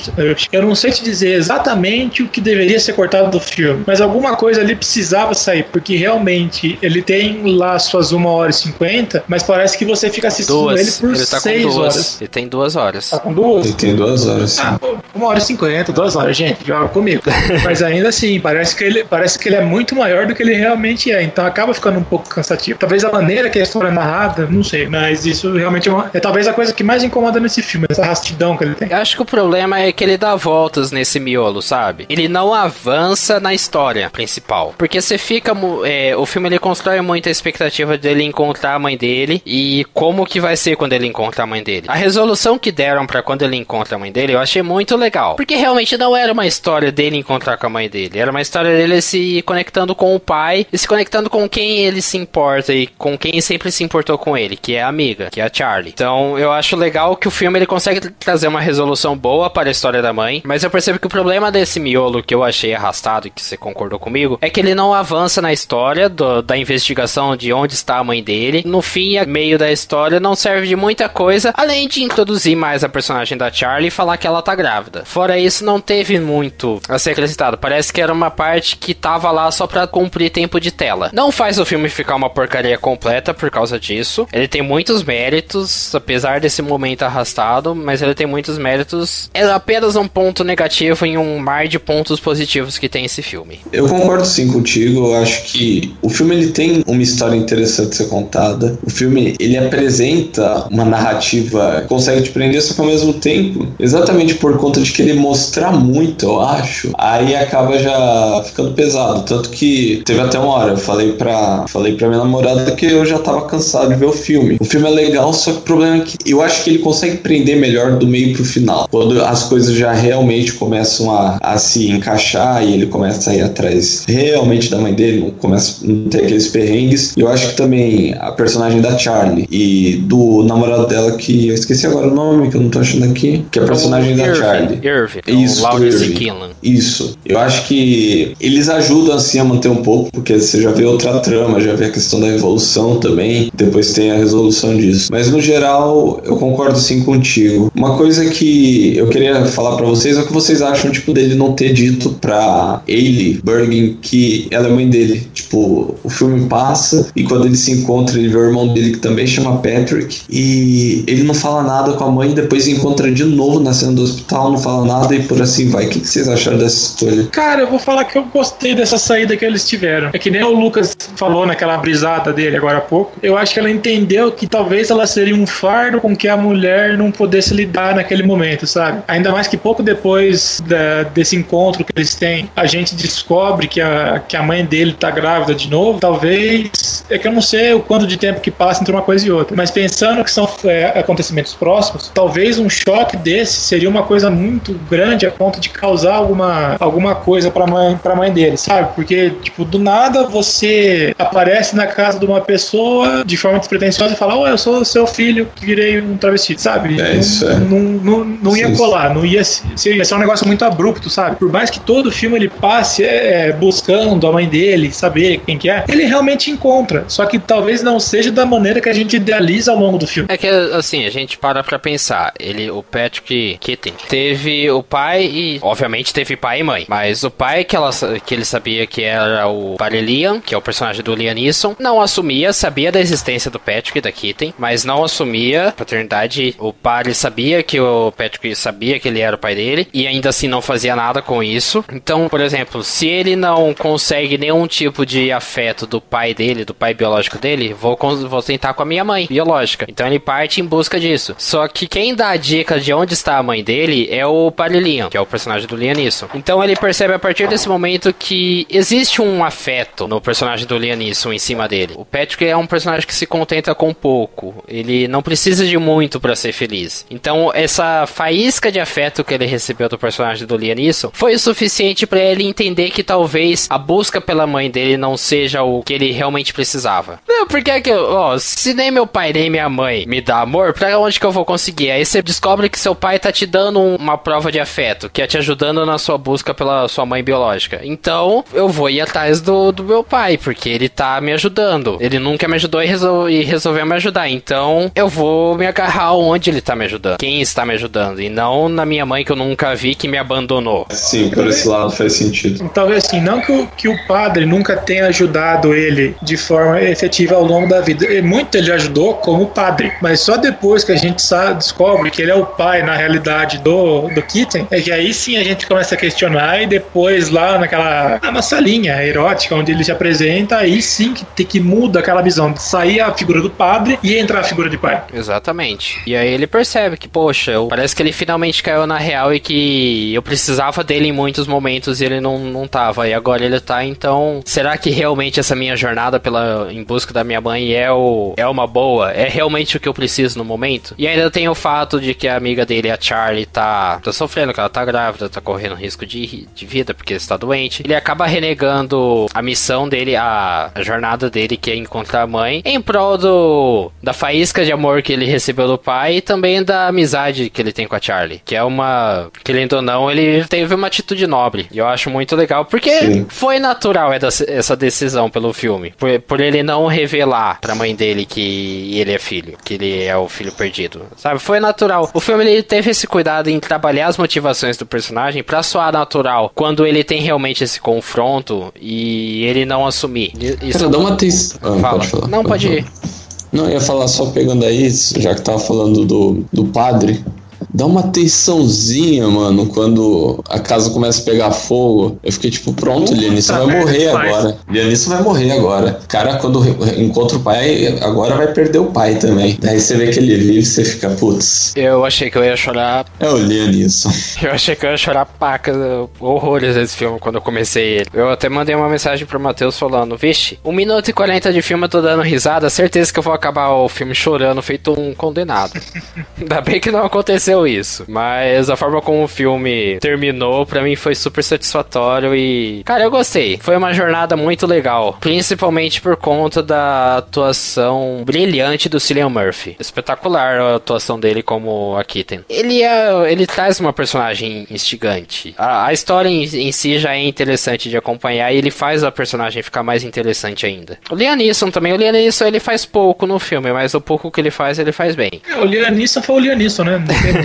[0.52, 4.36] eu não sei te dizer exatamente o que deveria ser cortado do filme, mas alguma
[4.36, 9.42] coisa ali precisava sair, porque realmente ele tem lá suas 1 hora e 50, mas
[9.42, 10.80] parece que você fica assistindo duas.
[10.80, 12.20] ele por 6 tá horas.
[12.20, 13.10] Ele tem duas horas.
[13.10, 13.66] Tá com duas?
[13.66, 14.58] Ele tem duas horas.
[14.58, 14.78] Ah,
[15.14, 17.22] uma hora e 50, duas horas, gente, joga comigo.
[17.64, 20.54] mas ainda assim, parece que, ele, parece que ele é muito maior do que ele
[20.54, 22.78] realmente é, então acaba ficando um pouco cansativo.
[22.78, 26.10] Talvez a maneira que a história é narrada, não sei, mas isso realmente é, uma,
[26.12, 28.88] é talvez a coisa que mais incomoda nesse filme, essa rastidão que ele tem.
[28.90, 32.06] Eu acho que o problema é que ele dá voltas nesse miolo, sabe?
[32.08, 34.74] Ele não avança na história principal.
[34.76, 35.52] Porque você fica.
[35.84, 40.26] É, o filme ele constrói muito a expectativa dele encontrar a mãe dele e como
[40.26, 41.86] que vai ser quando ele encontra a mãe dele.
[41.88, 45.36] A resolução que deram para quando ele encontra a mãe dele eu achei muito legal.
[45.36, 48.18] Porque realmente não era uma história dele encontrar com a mãe dele.
[48.18, 52.02] Era uma história dele se conectando com o pai e se conectando com quem ele
[52.02, 55.40] se importa e com quem sempre se importou com ele, que é a amiga, que
[55.40, 55.92] é a Charlie.
[55.92, 59.72] Então eu acho legal que o filme ele consegue trazer uma resolução boa para a
[59.72, 63.26] história da mãe, mas eu percebo que o problema desse miolo que eu achei arrastado
[63.26, 67.36] e que você concordou comigo é que ele não avança na história do, da investigação
[67.36, 68.62] de onde está a mãe dele.
[68.66, 72.84] No fim, a meio da história não serve de muita coisa, além de introduzir mais
[72.84, 75.02] a personagem da Charlie e falar que ela tá grávida.
[75.06, 77.56] Fora isso, não teve muito a ser acrescentado.
[77.56, 81.10] Parece que era uma parte que tava lá só pra cumprir tempo de tela.
[81.14, 84.28] Não faz o filme ficar uma porcaria completa por causa disso.
[84.32, 89.30] Ele tem muitos méritos, apesar desse momento arrastado, mas ele tem muitos méritos.
[89.32, 93.60] É apenas um ponto negativo em um mar de pontos positivos que tem esse filme.
[93.72, 95.06] Eu concordo sim contigo.
[95.06, 98.78] Eu acho que o filme ele tem uma história interessante a ser contada.
[98.84, 104.34] O filme ele apresenta uma narrativa, consegue te prender, só que ao mesmo tempo, exatamente
[104.34, 109.22] por conta de querer mostrar muito, eu acho, aí acaba já ficando pesado.
[109.22, 113.04] Tanto que teve até uma hora, eu falei pra, falei pra minha namorada que eu
[113.04, 114.56] já tava cansado de ver o filme.
[114.60, 117.18] O filme é legal, só que o problema é que eu acho que ele consegue
[117.18, 118.88] prender melhor do meio pro final.
[118.90, 123.42] Quando as coisas já realmente começam a, a se encaixar e ele começa a ir
[123.42, 127.14] atrás realmente da mãe dele, não começa a ter aqueles perrengues.
[127.16, 131.86] Eu acho que também a personagem da Charlie e do namorado dela, que eu esqueci
[131.86, 134.39] agora o nome, que eu não tô achando aqui, que é a personagem da Charlie.
[134.44, 136.14] Irving, Isso, Irving.
[136.62, 137.16] Isso.
[137.24, 141.18] Eu acho que eles ajudam assim a manter um pouco, porque você já vê outra
[141.20, 145.08] trama, já vê a questão da evolução também, depois tem a resolução disso.
[145.10, 147.69] Mas no geral, eu concordo sim contigo.
[147.80, 151.34] Uma coisa que eu queria falar para vocês é o que vocês acham, tipo, dele
[151.34, 155.26] não ter dito pra Ailey Bergen que ela é mãe dele.
[155.32, 158.98] Tipo, o filme passa e quando ele se encontra, ele vê o irmão dele que
[158.98, 163.60] também chama Patrick e ele não fala nada com a mãe, depois encontra de novo
[163.60, 165.86] na cena do hospital, não fala nada e por assim vai.
[165.86, 167.28] O que, que vocês acharam dessa escolha?
[167.32, 170.10] Cara, eu vou falar que eu gostei dessa saída que eles tiveram.
[170.12, 173.12] É que nem o Lucas falou naquela brisada dele agora há pouco.
[173.22, 176.98] Eu acho que ela entendeu que talvez ela seria um fardo com que a mulher
[176.98, 179.02] não pudesse lidar naquele momento, sabe?
[179.08, 183.80] Ainda mais que pouco depois da, desse encontro que eles têm, a gente descobre que
[183.80, 186.00] a, que a mãe dele tá grávida de novo.
[186.00, 187.04] Talvez.
[187.08, 189.30] É que eu não sei o quanto de tempo que passa entre uma coisa e
[189.30, 189.56] outra.
[189.56, 194.72] Mas pensando que são é, acontecimentos próximos, talvez um choque desse seria uma coisa muito
[194.88, 198.94] grande a ponto de causar alguma, alguma coisa pra mãe, pra mãe dele, sabe?
[198.94, 204.16] Porque, tipo, do nada você aparece na casa de uma pessoa de forma despretensiosa e
[204.16, 207.00] fala: Oh, eu sou seu filho que virei um travesti, sabe?
[207.00, 207.59] É isso, é.
[207.64, 211.36] Não, não, não ia colar, não ia, ia ser um negócio muito abrupto, sabe?
[211.36, 215.68] Por mais que todo filme ele passe é, buscando a mãe dele, saber quem que
[215.68, 217.04] é, ele realmente encontra.
[217.08, 220.28] Só que talvez não seja da maneira que a gente idealiza ao longo do filme.
[220.30, 222.32] É que, assim, a gente para pra pensar.
[222.38, 226.84] Ele, o Patrick Kitten, teve o pai e, obviamente, teve pai e mãe.
[226.88, 227.90] Mas o pai que, ela,
[228.24, 231.74] que ele sabia que era o Barry Liam, que é o personagem do Liam Neeson,
[231.78, 236.54] não assumia, sabia da existência do Patrick e da Kitten, mas não assumia paternidade.
[236.58, 240.28] O pai sabia que o Patrick sabia que ele era o pai dele e ainda
[240.28, 241.84] assim não fazia nada com isso.
[241.92, 246.74] Então, por exemplo, se ele não consegue nenhum tipo de afeto do pai dele, do
[246.74, 247.96] pai biológico dele, vou,
[248.28, 249.86] vou tentar com a minha mãe biológica.
[249.88, 251.34] Então ele parte em busca disso.
[251.38, 255.10] Só que quem dá a dica de onde está a mãe dele é o Liam,
[255.10, 256.28] que é o personagem do Liam Neeson.
[256.34, 260.96] Então ele percebe a partir desse momento que existe um afeto no personagem do Liam
[260.96, 261.94] Neeson em cima dele.
[261.96, 264.62] O Patrick é um personagem que se contenta com pouco.
[264.68, 267.06] Ele não precisa de muito para ser feliz.
[267.10, 271.38] Então essa faísca de afeto que ele recebeu do personagem do Liam Neeson foi o
[271.38, 275.94] suficiente para ele entender que talvez a busca pela mãe dele não seja o que
[275.94, 277.20] ele realmente precisava.
[277.28, 280.72] Não, porque é que, ó, se nem meu pai nem minha mãe me dá amor,
[280.72, 281.90] pra onde que eu vou conseguir?
[281.90, 285.26] Aí você descobre que seu pai tá te dando uma prova de afeto, que é
[285.26, 287.80] te ajudando na sua busca pela sua mãe biológica.
[287.82, 291.98] Então, eu vou ir atrás do, do meu pai, porque ele tá me ajudando.
[292.00, 294.28] Ele nunca me ajudou e, resol e resolveu me ajudar.
[294.28, 297.18] Então, eu vou me agarrar onde ele tá me ajudando.
[297.18, 298.20] Quem está me ajudando.
[298.20, 300.86] E não na minha mãe que eu nunca vi que me abandonou.
[300.90, 302.68] Sim, por esse lado faz sentido.
[302.74, 307.34] Talvez assim, não que o, que o padre nunca tenha ajudado ele de forma efetiva
[307.34, 308.06] ao longo da vida.
[308.22, 312.30] Muito ele ajudou como padre, mas só depois que a gente sabe, descobre que ele
[312.30, 315.94] é o pai, na realidade, do, do Kitten, é que aí sim a gente começa
[315.94, 321.14] a questionar e depois lá naquela na salinha erótica onde ele se apresenta, aí sim
[321.14, 324.68] que, que muda aquela visão de sair a figura do padre e entrar a figura
[324.68, 325.02] de pai.
[325.12, 326.00] Exatamente.
[326.06, 330.14] E aí ele percebe que, poxa, parece que ele finalmente caiu na real e que
[330.14, 333.06] eu precisava dele em muitos momentos e ele não, não tava.
[333.06, 337.22] E agora ele tá, então, será que realmente essa minha jornada pela em busca da
[337.22, 339.10] minha mãe é o é uma boa?
[339.12, 340.94] É realmente o que eu preciso no momento?
[340.96, 344.54] E ainda tem o fato de que a amiga dele, a Charlie, tá, tá sofrendo,
[344.54, 347.82] que ela tá grávida, tá correndo risco de, de vida porque está doente.
[347.84, 352.62] Ele acaba renegando a missão dele, a, a jornada dele, que é encontrar a mãe,
[352.64, 356.90] em prol do, da faísca de amor que ele recebeu do pai e também da
[357.00, 360.74] amizade que ele tem com a Charlie, que é uma, querendo ou não, ele teve
[360.74, 361.66] uma atitude nobre.
[361.72, 363.26] E eu acho muito legal, porque Sim.
[363.28, 368.98] foi natural essa decisão pelo filme, por, por ele não revelar pra mãe dele que
[368.98, 371.40] ele é filho, que ele é o filho perdido, sabe?
[371.40, 372.10] Foi natural.
[372.12, 376.50] O filme ele teve esse cuidado em trabalhar as motivações do personagem pra soar natural
[376.54, 380.32] quando ele tem realmente esse confronto e ele não assumir.
[380.62, 381.58] Isso Cara, dá uma atenção.
[381.62, 382.28] Ah.
[382.28, 383.19] Não, pode, pode ir.
[383.52, 387.24] Não, ia falar só pegando aí, já que tava falando do, do padre
[387.72, 392.18] dá uma tensãozinha, mano, quando a casa começa a pegar fogo.
[392.22, 394.58] Eu fiquei tipo, pronto, Lianisson vai morrer agora.
[394.68, 396.00] Lianisson vai morrer agora.
[396.04, 396.64] O cara, quando
[396.98, 399.58] encontra o pai, agora vai perder o pai também.
[399.60, 401.72] Daí você vê que ele vive e você fica, putz.
[401.76, 403.06] Eu achei que eu ia chorar.
[403.18, 404.10] É o Lianisson.
[404.42, 405.72] Eu achei que eu ia chorar paca,
[406.18, 408.06] horrores desse filme quando eu comecei ele.
[408.12, 411.84] Eu até mandei uma mensagem pro Matheus falando: Vixe, 1 minuto e 40 de filme
[411.84, 415.72] eu tô dando risada, certeza que eu vou acabar o filme chorando, feito um condenado.
[416.40, 418.04] Ainda bem que não aconteceu aconteceu isso.
[418.08, 422.82] Mas a forma como o filme terminou, para mim foi super satisfatório e.
[422.84, 423.58] Cara, eu gostei.
[423.60, 425.16] Foi uma jornada muito legal.
[425.20, 429.76] Principalmente por conta da atuação brilhante do Cillian Murphy.
[429.78, 432.44] Espetacular a atuação dele como a Kitten.
[432.48, 433.30] Ele é.
[433.30, 435.54] Ele traz uma personagem instigante.
[435.56, 439.10] A, a história em, em, si já é interessante de acompanhar e ele faz a
[439.10, 440.98] personagem ficar mais interessante ainda.
[441.10, 441.92] O Liam Neeson também.
[441.92, 444.92] O Liam Neeson ele faz pouco no filme, mas o pouco que ele faz, ele
[444.92, 445.42] faz bem.
[445.48, 446.98] É, o Liam Neeson foi o Liam né?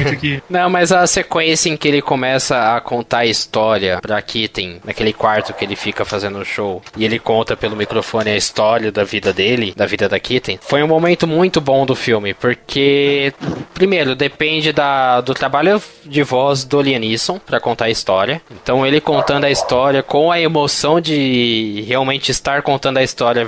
[0.50, 5.14] Não mas a sequência em que ele começa a contar a história pra Kitten, naquele
[5.14, 9.04] quarto que ele fica fazendo o show, e ele conta pelo microfone a história da
[9.04, 13.34] vida dele, da vida da Kitten, foi um momento muito bom do filme, porque,
[13.74, 18.42] primeiro, depende da, do trabalho de voz do Liam Neeson pra contar a história.
[18.52, 23.48] Então, ele contando a história com a emoção de realmente estar contando a história,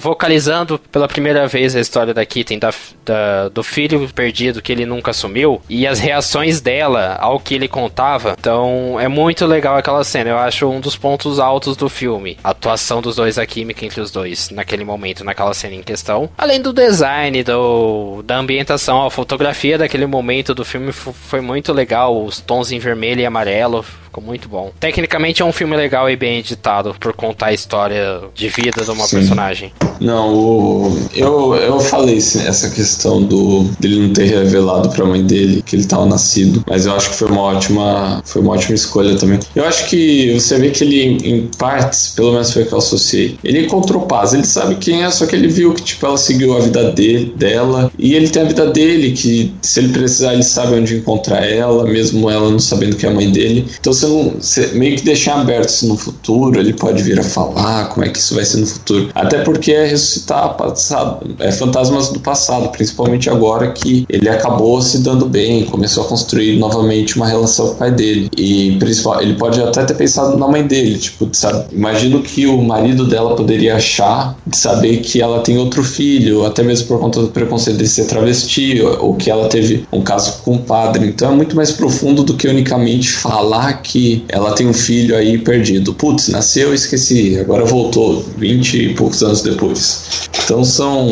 [0.00, 2.72] vocalizando pela primeira vez a história da Kitten, da,
[3.04, 7.66] da, do filho perdido que ele nunca assumiu, e as reações dela ao que ele
[7.66, 8.36] contava.
[8.38, 10.30] Então é muito legal aquela cena.
[10.30, 12.38] Eu acho um dos pontos altos do filme.
[12.44, 16.30] A atuação dos dois, a química entre os dois, naquele momento, naquela cena em questão.
[16.38, 22.24] Além do design, do, da ambientação, a fotografia daquele momento do filme foi muito legal.
[22.24, 23.84] Os tons em vermelho e amarelo
[24.16, 24.72] Ficou muito bom.
[24.80, 28.90] Tecnicamente é um filme legal e bem editado por contar a história de vida de
[28.90, 29.16] uma Sim.
[29.16, 29.72] personagem.
[30.00, 35.62] Não, o, eu, eu falei essa questão do dele não ter revelado pra mãe dele
[35.62, 39.16] que ele tava nascido, mas eu acho que foi uma ótima, foi uma ótima escolha
[39.16, 39.38] também.
[39.54, 42.78] Eu acho que você vê que ele, em partes, pelo menos foi o que eu
[42.78, 46.16] associei, ele encontrou paz, ele sabe quem é, só que ele viu que tipo, ela
[46.16, 50.32] seguiu a vida dele, dela, e ele tem a vida dele, que se ele precisar,
[50.32, 53.66] ele sabe onde encontrar ela, mesmo ela não sabendo que é a mãe dele.
[53.78, 57.88] Então você, você meio que deixa aberto se no futuro ele pode vir a falar
[57.88, 59.10] como é que isso vai ser no futuro.
[59.14, 64.98] Até porque é ressuscitar passado, é fantasmas do passado, principalmente agora que ele acabou se
[64.98, 68.30] dando bem, começou a construir novamente uma relação com o pai dele.
[68.36, 68.78] E
[69.20, 73.34] ele pode até ter pensado na mãe dele, tipo, sabe, imagino que o marido dela
[73.34, 77.78] poderia achar de saber que ela tem outro filho, até mesmo por conta do preconceito
[77.78, 81.06] de ser travesti, ou que ela teve um caso com o padre.
[81.06, 83.95] Então é muito mais profundo do que unicamente falar que
[84.28, 85.94] ela tem um filho aí perdido.
[85.94, 90.28] Putz, nasceu, esqueci, agora voltou 20 e poucos anos depois.
[90.44, 91.08] Então são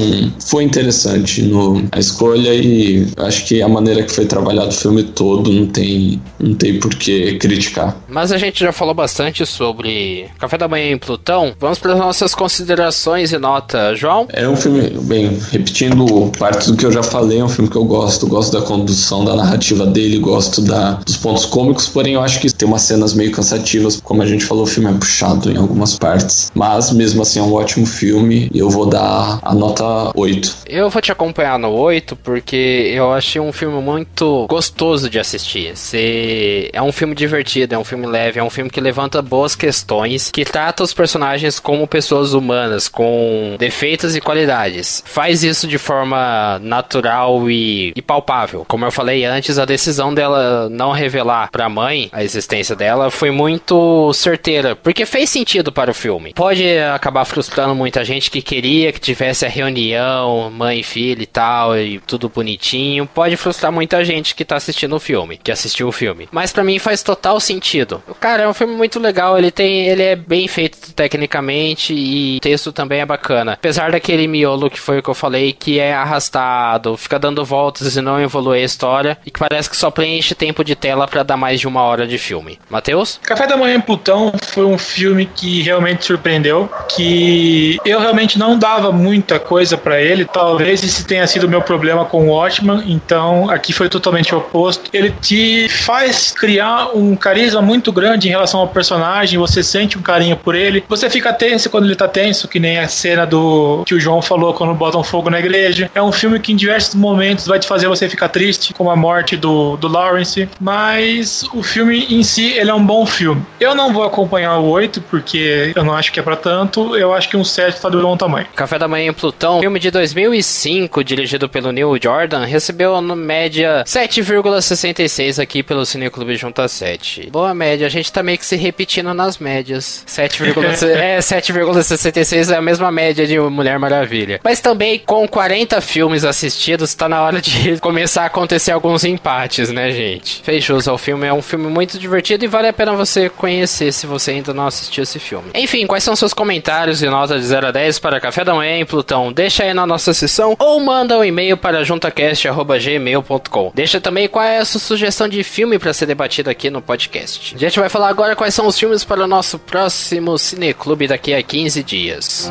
[0.47, 5.03] foi interessante no, a escolha e acho que a maneira que foi trabalhado o filme
[5.03, 7.97] todo não tem não tem por que criticar.
[8.09, 11.55] Mas a gente já falou bastante sobre Café da Manhã em Plutão.
[11.59, 14.27] Vamos para as nossas considerações e nota, João?
[14.33, 17.77] É um filme, bem, repetindo parte do que eu já falei, é um filme que
[17.77, 22.23] eu gosto, gosto da condução, da narrativa dele, gosto da, dos pontos cômicos, porém eu
[22.23, 25.51] acho que tem umas cenas meio cansativas, como a gente falou, o filme é puxado
[25.51, 29.55] em algumas partes, mas mesmo assim é um ótimo filme e eu vou dar a
[29.55, 30.57] nota 8.
[30.67, 35.77] Eu vou te acompanhar no 8 porque eu achei um filme muito gostoso de assistir.
[35.77, 36.69] Você...
[36.73, 40.31] É um filme divertido, é um filme leve, é um filme que levanta boas questões,
[40.31, 45.03] que trata os personagens como pessoas humanas, com defeitos e qualidades.
[45.07, 48.65] Faz isso de forma natural e, e palpável.
[48.67, 53.31] Como eu falei antes, a decisão dela não revelar pra mãe a existência dela foi
[53.31, 56.33] muito certeira, porque fez sentido para o filme.
[56.35, 61.27] Pode acabar frustrando muita gente que queria que tivesse a reunião, mãe e filho e
[61.27, 63.07] tal, e tudo bonitinho.
[63.07, 66.29] Pode frustrar muita gente que tá assistindo o filme, que assistiu o filme.
[66.31, 68.03] Mas para mim faz total sentido.
[68.07, 72.37] O cara é um filme muito legal, ele tem, ele é bem feito tecnicamente e
[72.37, 73.53] o texto também é bacana.
[73.53, 77.97] Apesar daquele miolo que foi o que eu falei, que é arrastado, fica dando voltas
[77.97, 81.23] e não evolui a história, e que parece que só preenche tempo de tela para
[81.23, 82.44] dar mais de uma hora de filme.
[82.69, 83.19] Matheus?
[83.23, 88.59] Café da Manhã em Plutão foi um filme que realmente surpreendeu, que eu realmente não
[88.59, 92.85] dava muita coisa para ele, talvez esse tenha sido o meu problema com o Watchman,
[92.87, 94.91] então aqui foi totalmente o oposto.
[94.93, 100.03] Ele te faz criar um carisma muito grande em relação ao personagem, você sente um
[100.03, 103.85] carinho por ele, você fica tenso quando ele tá tenso, que nem a cena do
[103.87, 105.91] que o João falou quando botam fogo na igreja.
[105.95, 108.97] É um filme que em diversos momentos vai te fazer você ficar triste, como a
[108.97, 113.45] morte do, do Lawrence, mas o filme em si, ele é um bom filme.
[113.61, 117.13] Eu não vou acompanhar o 8, porque eu não acho que é para tanto, eu
[117.13, 118.47] acho que um 7 tá do bom tamanho.
[118.57, 123.85] Café da Manhã em Plutão, filme de 2005, dirigido pelo Neil Jordan, recebeu no média
[123.87, 127.31] 7,66 aqui pelo Cineclube Junta 7.
[127.31, 130.05] Boa média, a gente tá meio que se repetindo nas médias.
[130.09, 134.41] 7,66 é, 7,66 é a mesma média de Mulher Maravilha.
[134.43, 139.71] Mas também com 40 filmes assistidos, tá na hora de começar a acontecer alguns empates,
[139.71, 140.43] né, gente?
[140.43, 143.93] Fez jus ao filme, é um filme muito divertido e vale a pena você conhecer
[143.93, 145.51] se você ainda não assistiu esse filme.
[145.55, 148.79] Enfim, quais são seus comentários e nota de 0 a 10 para Café da Manhã
[148.79, 149.33] em Plutão?
[149.33, 153.73] Deixa aí na nossa sessão ou manda um e-mail para juntacast.gmail.com.
[153.75, 157.55] Deixa também qual é a sua sugestão de filme para ser debatido aqui no podcast.
[157.55, 161.35] A gente vai falar agora quais são os filmes para o nosso próximo Cineclube daqui
[161.35, 162.51] a 15 dias.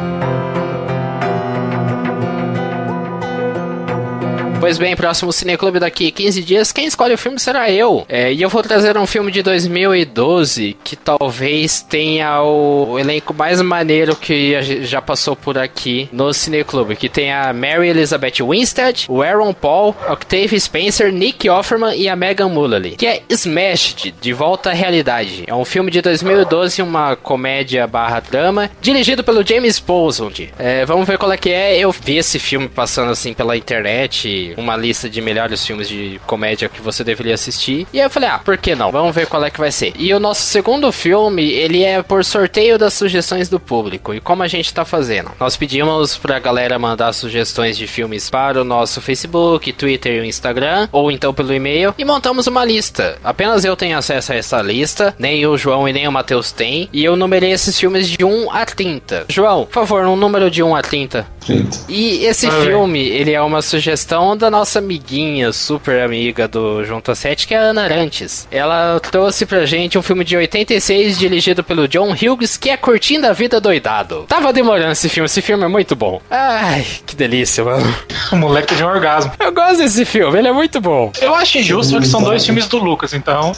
[4.64, 8.06] Pois bem, próximo Cineclube daqui 15 dias, quem escolhe o filme será eu.
[8.08, 13.34] É, e eu vou trazer um filme de 2012 que talvez tenha o, o elenco
[13.34, 19.06] mais maneiro que já passou por aqui no Cineclube, que tem a Mary Elizabeth Winstead,
[19.10, 24.32] o Aaron Paul, Octavia Spencer, Nick Offerman e a Megan Mullally, que é Smashed, De
[24.32, 25.44] Volta à Realidade.
[25.46, 30.54] É um filme de 2012, uma comédia barra drama, dirigido pelo James Posond.
[30.58, 31.78] É, vamos ver qual é que é.
[31.78, 36.70] Eu vi esse filme passando assim pela internet uma lista de melhores filmes de comédia
[36.70, 37.88] que você deveria assistir.
[37.94, 38.92] E aí eu falei, ah, por que não?
[38.92, 39.94] Vamos ver qual é que vai ser.
[39.98, 44.14] E o nosso segundo filme, ele é por sorteio das sugestões do público.
[44.14, 45.32] E como a gente tá fazendo?
[45.40, 50.88] Nós pedimos pra galera mandar sugestões de filmes para o nosso Facebook, Twitter e Instagram,
[50.92, 53.18] ou então pelo e-mail, e montamos uma lista.
[53.24, 56.90] Apenas eu tenho acesso a essa lista, nem o João e nem o Matheus têm,
[56.92, 59.26] e eu numerei esses filmes de 1 a 30.
[59.30, 61.28] João, por favor, um número de 1 a 30.
[61.46, 61.78] 30.
[61.90, 67.16] E esse ah, filme, ele é uma sugestão da nossa amiguinha, super amiga do Junta
[67.16, 68.46] 7, que é a Ana Arantes.
[68.52, 73.26] Ela trouxe pra gente um filme de 86 dirigido pelo John Hughes, que é Curtindo
[73.26, 74.26] a Vida Doidado.
[74.28, 76.22] Tava demorando esse filme, esse filme é muito bom.
[76.30, 77.96] Ai, que delícia, mano.
[78.34, 79.32] O moleque de um orgasmo.
[79.40, 81.14] Eu gosto desse filme, ele é muito bom.
[81.22, 83.54] Eu acho injusto porque são dois filmes do Lucas, então.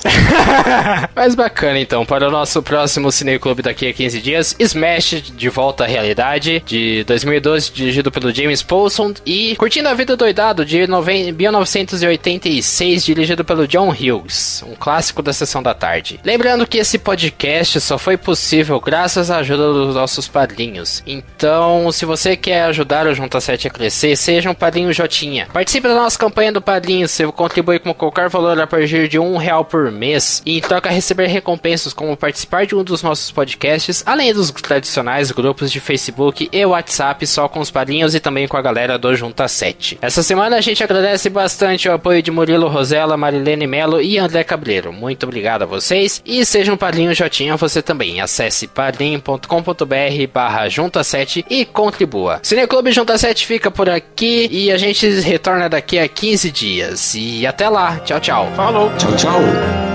[1.16, 5.84] Mas bacana então, para o nosso próximo Cineclube daqui a 15 dias, Smash de volta
[5.84, 13.06] à realidade, de 2012, dirigido pelo James Paulson, e Curtindo a Vida Doidado, de 1986,
[13.06, 16.20] dirigido pelo John Hughes, um clássico da sessão da tarde.
[16.24, 21.04] Lembrando que esse podcast só foi possível graças à ajuda dos nossos padrinhos.
[21.06, 25.48] Então, se você quer ajudar o Junta 7 a crescer, seja um padrinho Jotinha.
[25.52, 29.38] Participe da nossa campanha do padrinho, você contribui com qualquer valor a partir de um
[29.38, 34.04] real por mês, e em troca receber recompensas como participar de um dos nossos podcasts,
[34.06, 38.58] além dos tradicionais grupos de Facebook e WhatsApp só com os padrinhos e também com
[38.58, 40.00] a galera do Junta 7.
[40.02, 44.92] Essa semana gente agradece bastante o apoio de Murilo Rosella, Marilene Melo e André Cabreiro.
[44.92, 48.20] Muito obrigado a vocês e seja um padrinho Jotinha você também.
[48.20, 49.48] Acesse padrim.com.br
[50.34, 52.40] barra Junta 7 e contribua.
[52.42, 57.14] Cineclube Junta 7 fica por aqui e a gente retorna daqui a 15 dias.
[57.16, 58.00] E até lá.
[58.00, 58.52] Tchau, tchau.
[58.56, 58.92] Falou.
[58.98, 59.95] Tchau, tchau.